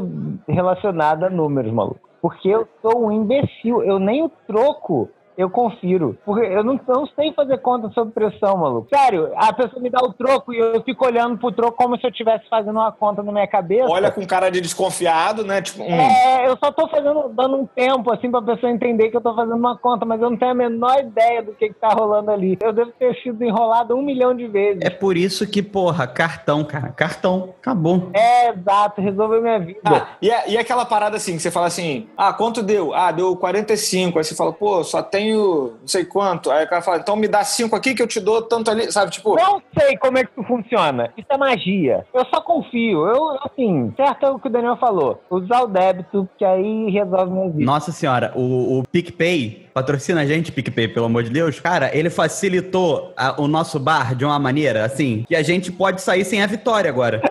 relacionada 0.49 1.27
a 1.27 1.31
números, 1.31 1.73
maluco. 1.73 2.09
Porque 2.21 2.49
eu 2.49 2.69
sou 2.83 3.07
um 3.07 3.13
imbecil. 3.13 3.83
Eu 3.83 3.99
nem 3.99 4.23
o 4.23 4.31
troco 4.47 5.09
eu 5.37 5.49
confiro. 5.49 6.19
Porque 6.25 6.47
eu 6.47 6.63
não, 6.63 6.79
não 6.87 7.07
sei 7.07 7.33
fazer 7.33 7.59
conta 7.59 7.91
sob 7.91 8.13
pressão, 8.13 8.57
maluco. 8.57 8.89
Sério, 8.95 9.33
a 9.37 9.53
pessoa 9.53 9.83
me 9.83 9.91
dá 9.91 10.01
o 10.03 10.13
troco 10.13 10.53
e 10.53 10.59
eu 10.59 10.83
fico 10.83 11.07
olhando 11.07 11.39
pro 11.39 11.53
troco 11.53 11.77
como 11.77 11.97
se 11.99 12.05
eu 12.05 12.11
estivesse 12.11 12.49
fazendo 12.49 12.77
uma 12.77 12.93
conta 12.93 13.23
na 13.23 13.33
minha 13.33 13.47
cabeça. 13.47 13.89
Olha 13.89 14.11
com 14.11 14.27
cara 14.27 14.51
de 14.51 14.61
desconfiado, 14.61 15.45
né? 15.45 15.63
Tipo, 15.63 15.83
hum. 15.83 15.87
É, 15.91 16.47
eu 16.47 16.57
só 16.59 16.71
tô 16.71 16.89
fazendo, 16.89 17.29
dando 17.31 17.57
um 17.57 17.67
tempo, 17.67 18.13
assim, 18.13 18.31
pra 18.31 18.43
pessoa 18.43 18.71
entender 18.71 19.11
que 19.11 19.17
eu 19.17 19.21
tô 19.21 19.35
fazendo 19.35 19.57
uma 19.57 19.77
conta, 19.77 20.05
mas 20.05 20.21
eu 20.21 20.31
não 20.31 20.37
tenho 20.37 20.53
a 20.53 20.55
menor 20.55 20.99
ideia 21.01 21.43
do 21.43 21.53
que, 21.53 21.69
que 21.69 21.75
tá 21.75 21.89
rolando 21.89 22.31
ali. 22.31 22.59
Eu 22.61 22.73
devo 22.73 22.93
ter 22.93 23.15
sido 23.23 23.43
enrolado 23.43 23.95
um 23.95 24.03
milhão 24.03 24.35
de 24.35 24.47
vezes. 24.47 24.83
É 24.83 24.91
por 24.91 25.17
isso 25.17 25.47
que, 25.47 25.63
porra, 25.63 26.07
cartão, 26.07 26.65
cara. 26.65 26.91
Cartão, 26.91 27.55
acabou. 27.61 28.11
É, 28.13 28.51
exato, 28.51 29.01
resolveu 29.01 29.41
minha 29.41 29.59
vida. 29.59 29.81
Ah, 29.85 30.09
e, 30.21 30.31
é, 30.31 30.51
e 30.51 30.57
é 30.57 30.61
aquela 30.61 30.85
parada 30.85 31.17
assim, 31.17 31.37
que 31.37 31.43
você 31.43 31.51
fala 31.51 31.67
assim, 31.67 32.09
ah, 32.17 32.33
quanto 32.33 32.63
deu? 32.63 32.95
Ah, 32.95 33.13
deu 33.13 33.37
45. 33.37 34.19
Aí 34.19 34.25
você 34.25 34.35
fala, 34.35 34.53
pô, 34.53 34.83
só 34.85 35.03
tem 35.03 35.30
tenho 35.31 35.77
não 35.81 35.89
sei 35.89 36.05
quanto. 36.05 36.51
Aí 36.51 36.65
o 36.65 36.69
cara 36.69 36.83
fala, 36.83 36.99
então 36.99 37.17
me 37.17 37.29
dá 37.29 37.45
cinco 37.45 37.77
aqui 37.77 37.95
que 37.95 38.03
eu 38.03 38.07
te 38.07 38.21
dou 38.21 38.43
tanto 38.43 38.71
ali, 38.71 38.91
sabe? 38.91 39.11
Tipo. 39.11 39.37
Não 39.37 39.63
sei 39.79 39.97
como 39.97 40.19
é 40.19 40.25
que 40.25 40.31
isso 40.37 40.47
funciona. 40.47 41.13
Isso 41.17 41.29
é 41.31 41.37
magia. 41.37 42.05
Eu 42.13 42.25
só 42.27 42.41
confio. 42.41 43.07
Eu, 43.07 43.39
assim, 43.43 43.93
certo 43.97 44.27
é 44.27 44.31
o 44.31 44.39
que 44.39 44.49
o 44.49 44.51
Daniel 44.51 44.77
falou. 44.77 45.23
Usar 45.31 45.63
o 45.63 45.67
débito, 45.67 46.29
que 46.37 46.45
aí 46.45 46.91
resolve 46.91 47.33
minha 47.33 47.51
vida. 47.51 47.65
Nossa 47.65 47.93
senhora, 47.93 48.33
o, 48.35 48.79
o 48.79 48.83
PicPay 48.91 49.69
patrocina 49.73 50.23
a 50.23 50.27
gente, 50.27 50.53
PicPay, 50.53 50.89
pelo 50.89 51.07
amor 51.07 51.23
de 51.23 51.31
Deus. 51.31 51.61
Cara, 51.61 51.97
ele 51.97 52.11
facilitou 52.11 53.13
a, 53.17 53.41
o 53.41 53.47
nosso 53.47 53.79
bar 53.79 54.15
de 54.15 54.25
uma 54.25 54.39
maneira, 54.39 54.85
assim, 54.85 55.25
que 55.29 55.37
a 55.37 55.43
gente 55.43 55.71
pode 55.71 56.03
sair 56.03 56.25
sem 56.25 56.43
a 56.43 56.47
vitória 56.47 56.91
agora. 56.91 57.23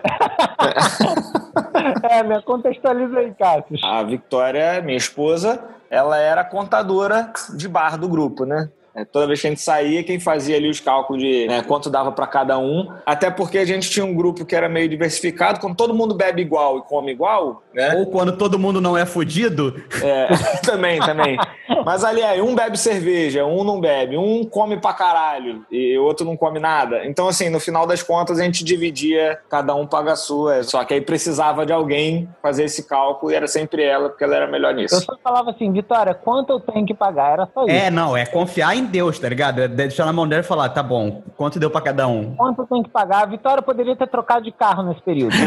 é, 2.10 2.22
me 2.22 2.40
contextualiza 2.42 3.18
aí, 3.18 3.34
Cássio. 3.38 3.78
A 3.84 4.02
Vitória, 4.02 4.80
minha 4.82 4.96
esposa, 4.96 5.62
ela 5.90 6.16
era 6.16 6.44
contadora 6.44 7.32
de 7.52 7.68
bar 7.68 7.98
do 7.98 8.08
grupo, 8.08 8.44
né? 8.44 8.70
É, 8.94 9.04
toda 9.04 9.26
vez 9.26 9.40
que 9.40 9.46
a 9.46 9.50
gente 9.50 9.60
saía, 9.60 10.02
quem 10.02 10.18
fazia 10.18 10.56
ali 10.56 10.68
os 10.68 10.80
cálculos 10.80 11.22
de 11.22 11.46
né, 11.46 11.62
quanto 11.62 11.88
dava 11.88 12.12
para 12.12 12.26
cada 12.26 12.58
um. 12.58 12.88
Até 13.06 13.30
porque 13.30 13.58
a 13.58 13.64
gente 13.64 13.90
tinha 13.90 14.04
um 14.04 14.14
grupo 14.14 14.44
que 14.44 14.54
era 14.54 14.68
meio 14.68 14.88
diversificado. 14.88 15.60
Quando 15.60 15.76
todo 15.76 15.94
mundo 15.94 16.14
bebe 16.14 16.42
igual 16.42 16.78
e 16.78 16.82
come 16.82 17.12
igual, 17.12 17.62
né? 17.72 17.94
Ou 17.96 18.06
quando 18.06 18.36
todo 18.36 18.58
mundo 18.58 18.80
não 18.80 18.96
é 18.96 19.06
fudido. 19.06 19.80
É, 20.02 20.28
também, 20.64 21.00
também. 21.00 21.38
Mas 21.84 22.04
ali 22.04 22.22
aí, 22.22 22.40
um 22.40 22.54
bebe 22.54 22.76
cerveja, 22.76 23.44
um 23.44 23.62
não 23.64 23.80
bebe, 23.80 24.16
um 24.16 24.44
come 24.44 24.76
pra 24.76 24.92
caralho 24.92 25.64
e 25.70 25.96
outro 25.98 26.26
não 26.26 26.36
come 26.36 26.58
nada. 26.58 27.06
Então, 27.06 27.28
assim, 27.28 27.48
no 27.48 27.60
final 27.60 27.86
das 27.86 28.02
contas, 28.02 28.38
a 28.38 28.42
gente 28.42 28.64
dividia, 28.64 29.38
cada 29.48 29.74
um 29.74 29.86
paga 29.86 30.12
a 30.12 30.16
sua. 30.16 30.62
Só 30.62 30.84
que 30.84 30.94
aí 30.94 31.00
precisava 31.00 31.64
de 31.64 31.72
alguém 31.72 32.28
fazer 32.42 32.64
esse 32.64 32.86
cálculo 32.86 33.32
e 33.32 33.34
era 33.34 33.46
sempre 33.46 33.84
ela, 33.84 34.08
porque 34.08 34.24
ela 34.24 34.36
era 34.36 34.46
melhor 34.46 34.74
nisso. 34.74 34.96
Eu 34.96 35.00
só 35.00 35.16
falava 35.22 35.50
assim, 35.50 35.72
Vitória, 35.72 36.14
quanto 36.14 36.50
eu 36.50 36.60
tenho 36.60 36.84
que 36.84 36.94
pagar? 36.94 37.32
Era 37.32 37.48
só 37.54 37.64
isso. 37.64 37.70
É, 37.70 37.90
não, 37.90 38.16
é 38.16 38.26
confiar 38.26 38.76
em 38.76 38.79
Deus, 38.84 39.18
tá 39.18 39.28
ligado? 39.28 39.62
É 39.62 39.68
deixar 39.68 40.06
na 40.06 40.12
mão 40.12 40.28
dela 40.28 40.42
e 40.42 40.46
falar, 40.46 40.68
tá 40.70 40.82
bom, 40.82 41.22
quanto 41.36 41.58
deu 41.58 41.70
pra 41.70 41.80
cada 41.80 42.06
um? 42.06 42.34
Quanto 42.36 42.66
tem 42.66 42.82
que 42.82 42.90
pagar? 42.90 43.22
A 43.22 43.26
Vitória 43.26 43.62
poderia 43.62 43.96
ter 43.96 44.08
trocado 44.08 44.44
de 44.44 44.52
carro 44.52 44.82
nesse 44.82 45.02
período. 45.02 45.34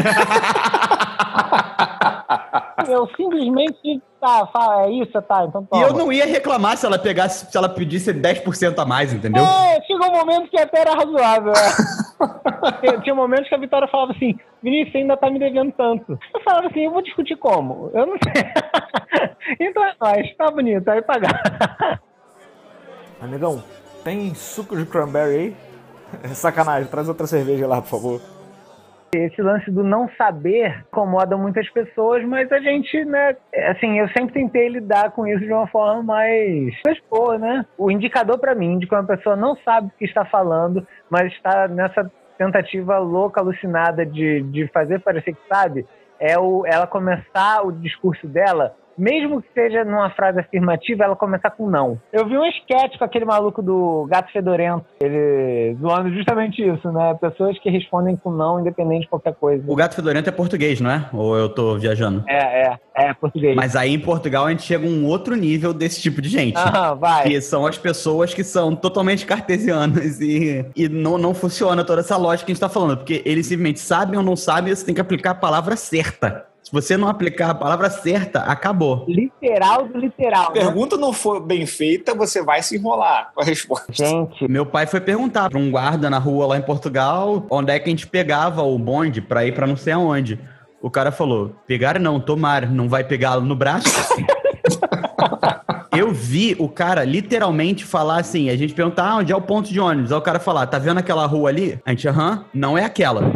eu 2.88 3.08
simplesmente 3.16 4.02
tá, 4.20 4.46
fala, 4.46 4.86
é 4.86 4.90
isso, 4.90 5.20
tá, 5.22 5.44
então 5.44 5.64
toma. 5.64 5.82
E 5.82 5.86
eu 5.86 5.92
não 5.92 6.12
ia 6.12 6.26
reclamar 6.26 6.76
se 6.76 6.86
ela 6.86 6.98
pegasse, 6.98 7.50
se 7.50 7.56
ela 7.56 7.68
pedisse 7.68 8.12
10% 8.12 8.78
a 8.78 8.84
mais, 8.84 9.12
entendeu? 9.12 9.44
É, 9.44 9.82
chegou 9.82 10.08
um 10.08 10.16
momento 10.18 10.50
que 10.50 10.58
até 10.58 10.80
era 10.80 10.94
razoável. 10.94 11.52
É. 11.52 13.00
Tinha 13.02 13.14
momentos 13.14 13.48
que 13.48 13.54
a 13.54 13.58
Vitória 13.58 13.88
falava 13.88 14.12
assim, 14.12 14.34
Vinícius, 14.62 14.92
você 14.92 14.98
ainda 14.98 15.16
tá 15.16 15.30
me 15.30 15.38
devendo 15.38 15.72
tanto. 15.72 16.18
Eu 16.34 16.40
falava 16.42 16.68
assim, 16.68 16.80
eu 16.80 16.90
vou 16.90 17.02
discutir 17.02 17.36
como? 17.36 17.90
Eu 17.92 18.06
não 18.06 18.16
sei. 18.22 18.44
então 19.60 19.84
é 19.84 19.94
nóis, 20.00 20.36
tá 20.36 20.50
bonito, 20.50 20.88
aí 20.88 21.02
pagar. 21.02 22.00
Amigão, 23.24 23.64
tem 24.04 24.34
suco 24.34 24.76
de 24.76 24.84
cranberry 24.84 25.34
aí? 25.34 25.56
Sacanagem, 26.36 26.90
traz 26.90 27.08
outra 27.08 27.26
cerveja 27.26 27.66
lá, 27.66 27.80
por 27.80 27.88
favor. 27.88 28.20
Esse 29.14 29.40
lance 29.40 29.70
do 29.70 29.82
não 29.82 30.10
saber 30.18 30.84
incomoda 30.88 31.34
muitas 31.36 31.68
pessoas, 31.70 32.22
mas 32.24 32.52
a 32.52 32.58
gente, 32.58 33.02
né, 33.04 33.34
assim, 33.70 33.98
eu 33.98 34.08
sempre 34.08 34.34
tentei 34.34 34.68
lidar 34.68 35.12
com 35.12 35.26
isso 35.26 35.40
de 35.40 35.52
uma 35.52 35.66
forma 35.68 36.02
mais, 36.02 36.74
mais 36.84 36.98
boa, 37.08 37.38
né? 37.38 37.64
O 37.78 37.90
indicador 37.90 38.38
para 38.38 38.54
mim 38.54 38.78
de 38.78 38.86
que 38.86 38.94
uma 38.94 39.04
pessoa 39.04 39.36
não 39.36 39.56
sabe 39.64 39.86
o 39.86 39.98
que 39.98 40.04
está 40.04 40.24
falando, 40.26 40.86
mas 41.08 41.32
está 41.32 41.66
nessa 41.68 42.10
tentativa 42.36 42.98
louca, 42.98 43.40
alucinada 43.40 44.04
de, 44.04 44.42
de 44.42 44.68
fazer 44.68 45.00
parecer 45.00 45.32
que 45.32 45.48
sabe, 45.48 45.86
é 46.20 46.38
o, 46.38 46.66
ela 46.66 46.86
começar 46.86 47.64
o 47.64 47.72
discurso 47.72 48.26
dela 48.26 48.74
mesmo 48.96 49.42
que 49.42 49.48
seja 49.52 49.84
numa 49.84 50.10
frase 50.10 50.40
afirmativa, 50.40 51.04
ela 51.04 51.16
começar 51.16 51.50
com 51.50 51.68
não. 51.68 52.00
Eu 52.12 52.26
vi 52.26 52.36
um 52.36 52.44
esquete 52.44 52.98
com 52.98 53.04
aquele 53.04 53.24
maluco 53.24 53.62
do 53.62 54.06
Gato 54.08 54.32
Fedorento, 54.32 54.84
ele 55.00 55.76
zoando 55.80 56.12
justamente 56.12 56.62
isso, 56.62 56.90
né? 56.92 57.14
Pessoas 57.20 57.58
que 57.58 57.70
respondem 57.70 58.16
com 58.16 58.30
não, 58.30 58.60
independente 58.60 59.02
de 59.02 59.08
qualquer 59.08 59.34
coisa. 59.34 59.64
O 59.66 59.76
Gato 59.76 59.94
Fedorento 59.94 60.28
é 60.28 60.32
português, 60.32 60.80
não 60.80 60.90
é? 60.90 61.08
Ou 61.12 61.36
eu 61.36 61.48
tô 61.48 61.76
viajando? 61.76 62.24
É, 62.28 62.68
é, 62.68 62.78
é 62.94 63.14
português. 63.14 63.56
Mas 63.56 63.76
aí 63.76 63.92
em 63.92 63.98
Portugal 63.98 64.46
a 64.46 64.50
gente 64.50 64.62
chega 64.62 64.86
a 64.86 64.88
um 64.88 65.06
outro 65.06 65.34
nível 65.34 65.72
desse 65.72 66.00
tipo 66.00 66.20
de 66.22 66.28
gente. 66.28 66.56
Aham, 66.56 66.94
vai. 66.96 67.24
Que 67.24 67.40
são 67.40 67.66
as 67.66 67.78
pessoas 67.78 68.32
que 68.32 68.44
são 68.44 68.74
totalmente 68.74 69.26
cartesianas 69.26 70.20
e, 70.20 70.64
e 70.76 70.88
não, 70.88 71.18
não 71.18 71.34
funciona 71.34 71.84
toda 71.84 72.00
essa 72.00 72.16
lógica 72.16 72.46
que 72.46 72.52
a 72.52 72.54
gente 72.54 72.60
tá 72.60 72.68
falando, 72.68 72.98
porque 72.98 73.22
eles 73.24 73.46
simplesmente 73.46 73.80
sabem 73.80 74.18
ou 74.18 74.24
não 74.24 74.36
sabem, 74.36 74.74
você 74.74 74.84
tem 74.84 74.94
que 74.94 75.00
aplicar 75.00 75.30
a 75.30 75.34
palavra 75.34 75.76
certa. 75.76 76.46
Se 76.64 76.72
você 76.72 76.96
não 76.96 77.08
aplicar 77.08 77.50
a 77.50 77.54
palavra 77.54 77.90
certa, 77.90 78.40
acabou. 78.40 79.04
Literal 79.06 79.86
do 79.86 79.98
literal. 79.98 80.46
A 80.46 80.54
né? 80.54 80.60
pergunta 80.60 80.96
não 80.96 81.12
for 81.12 81.38
bem 81.38 81.66
feita, 81.66 82.14
você 82.14 82.42
vai 82.42 82.62
se 82.62 82.76
enrolar 82.76 83.30
com 83.34 83.42
a 83.42 83.44
resposta. 83.44 83.92
Gente. 83.92 84.48
Meu 84.48 84.64
pai 84.64 84.86
foi 84.86 85.00
perguntar 85.02 85.50
para 85.50 85.58
um 85.58 85.70
guarda 85.70 86.08
na 86.08 86.18
rua 86.18 86.46
lá 86.46 86.56
em 86.56 86.62
Portugal 86.62 87.46
onde 87.50 87.70
é 87.70 87.78
que 87.78 87.90
a 87.90 87.90
gente 87.90 88.06
pegava 88.06 88.62
o 88.62 88.78
bonde 88.78 89.20
para 89.20 89.44
ir 89.44 89.52
para 89.52 89.66
não 89.66 89.76
sei 89.76 89.92
aonde. 89.92 90.40
O 90.80 90.90
cara 90.90 91.12
falou: 91.12 91.54
pegar 91.66 92.00
não, 92.00 92.18
tomar, 92.18 92.66
não 92.66 92.88
vai 92.88 93.04
pegá-lo 93.04 93.42
no 93.42 93.54
braço? 93.54 93.84
Eu 95.96 96.10
vi 96.10 96.56
o 96.58 96.68
cara 96.68 97.04
literalmente 97.04 97.84
falar 97.84 98.20
assim: 98.20 98.50
a 98.50 98.56
gente 98.56 98.74
perguntar 98.74 99.08
ah, 99.08 99.16
onde 99.16 99.32
é 99.32 99.36
o 99.36 99.40
ponto 99.40 99.72
de 99.72 99.78
ônibus. 99.78 100.10
Aí 100.10 100.18
o 100.18 100.22
cara 100.22 100.40
falar: 100.40 100.66
tá 100.66 100.78
vendo 100.78 100.98
aquela 100.98 101.24
rua 101.26 101.50
ali? 101.50 101.78
A 101.86 101.90
gente, 101.90 102.08
aham, 102.08 102.44
não 102.52 102.76
é 102.76 102.84
aquela. 102.84 103.32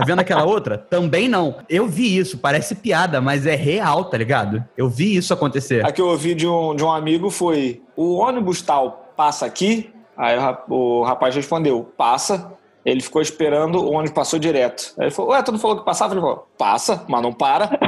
Tá 0.00 0.06
vendo 0.06 0.20
aquela 0.20 0.44
outra? 0.44 0.76
Também 0.78 1.28
não. 1.28 1.56
Eu 1.68 1.86
vi 1.86 2.16
isso, 2.16 2.38
parece 2.38 2.74
piada, 2.74 3.20
mas 3.20 3.46
é 3.46 3.54
real, 3.54 4.04
tá 4.06 4.16
ligado? 4.18 4.64
Eu 4.76 4.88
vi 4.88 5.16
isso 5.16 5.32
acontecer. 5.32 5.84
A 5.86 5.92
que 5.92 6.00
eu 6.00 6.08
ouvi 6.08 6.34
de 6.34 6.46
um, 6.46 6.74
de 6.74 6.82
um 6.84 6.90
amigo 6.90 7.30
foi: 7.30 7.82
o 7.96 8.14
ônibus 8.16 8.62
tal 8.62 9.12
passa 9.16 9.46
aqui? 9.46 9.90
Aí 10.16 10.36
o 10.36 10.40
rap- 10.40 10.64
o 10.70 11.02
rapaz 11.04 11.34
respondeu: 11.34 11.92
passa. 11.96 12.52
Ele 12.82 13.02
ficou 13.02 13.20
esperando, 13.20 13.76
o 13.76 13.92
ônibus 13.92 14.12
passou 14.12 14.38
direto. 14.38 14.94
Aí 14.98 15.04
ele 15.06 15.10
falou: 15.10 15.32
Ué, 15.32 15.42
tu 15.42 15.52
não 15.52 15.58
falou 15.58 15.78
que 15.78 15.84
passava? 15.84 16.14
Ele 16.14 16.20
falou: 16.20 16.48
passa, 16.56 17.04
mas 17.08 17.22
não 17.22 17.32
para. 17.32 17.78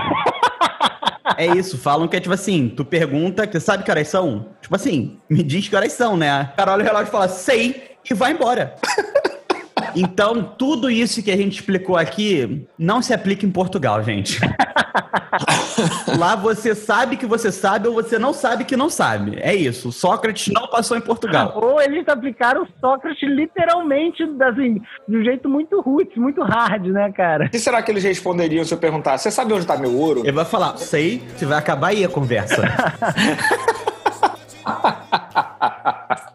É 1.36 1.46
isso, 1.46 1.78
falam 1.78 2.06
que 2.08 2.16
é 2.16 2.20
tipo 2.20 2.34
assim, 2.34 2.68
tu 2.68 2.84
pergunta, 2.84 3.48
você 3.50 3.58
sabe 3.60 3.84
que 3.84 3.90
horas 3.90 4.08
são? 4.08 4.46
Tipo 4.60 4.74
assim, 4.76 5.18
me 5.30 5.42
diz 5.42 5.66
que 5.66 5.74
horas 5.74 5.92
são, 5.92 6.16
né? 6.16 6.50
O 6.52 6.56
cara 6.56 6.72
olha 6.72 6.82
o 6.82 6.84
relógio 6.84 7.08
e 7.08 7.10
fala, 7.10 7.28
sei, 7.28 7.96
e 8.08 8.12
vai 8.12 8.32
embora. 8.32 8.74
Então, 9.94 10.42
tudo 10.42 10.90
isso 10.90 11.22
que 11.22 11.30
a 11.30 11.36
gente 11.36 11.60
explicou 11.60 11.96
aqui 11.96 12.66
não 12.78 13.02
se 13.02 13.12
aplica 13.12 13.46
em 13.46 13.50
Portugal, 13.50 14.02
gente. 14.02 14.40
Lá 16.18 16.36
você 16.36 16.74
sabe 16.74 17.16
que 17.16 17.26
você 17.26 17.50
sabe 17.50 17.88
ou 17.88 17.94
você 17.94 18.18
não 18.18 18.32
sabe 18.32 18.64
que 18.64 18.76
não 18.76 18.90
sabe. 18.90 19.38
É 19.40 19.54
isso. 19.54 19.92
Sócrates 19.92 20.52
não 20.52 20.68
passou 20.68 20.96
em 20.96 21.00
Portugal. 21.00 21.52
Ou 21.56 21.80
eles 21.80 22.06
aplicaram 22.08 22.66
Sócrates 22.80 23.28
literalmente, 23.28 24.22
assim, 24.22 24.80
de 25.08 25.16
um 25.16 25.24
jeito 25.24 25.48
muito 25.48 25.80
roots, 25.80 26.16
muito 26.16 26.42
hard, 26.42 26.86
né, 26.86 27.10
cara? 27.12 27.46
O 27.46 27.50
que 27.50 27.58
será 27.58 27.82
que 27.82 27.90
eles 27.90 28.04
responderiam 28.04 28.64
se 28.64 28.74
eu 28.74 28.78
perguntar? 28.78 29.18
Você 29.18 29.30
sabe 29.30 29.52
onde 29.52 29.62
está 29.62 29.76
meu 29.76 29.96
ouro? 29.96 30.20
Ele 30.20 30.32
vai 30.32 30.44
falar, 30.44 30.76
sei, 30.76 31.22
você 31.36 31.46
vai 31.46 31.58
acabar 31.58 31.88
aí 31.88 32.04
a 32.04 32.08
conversa. 32.08 32.62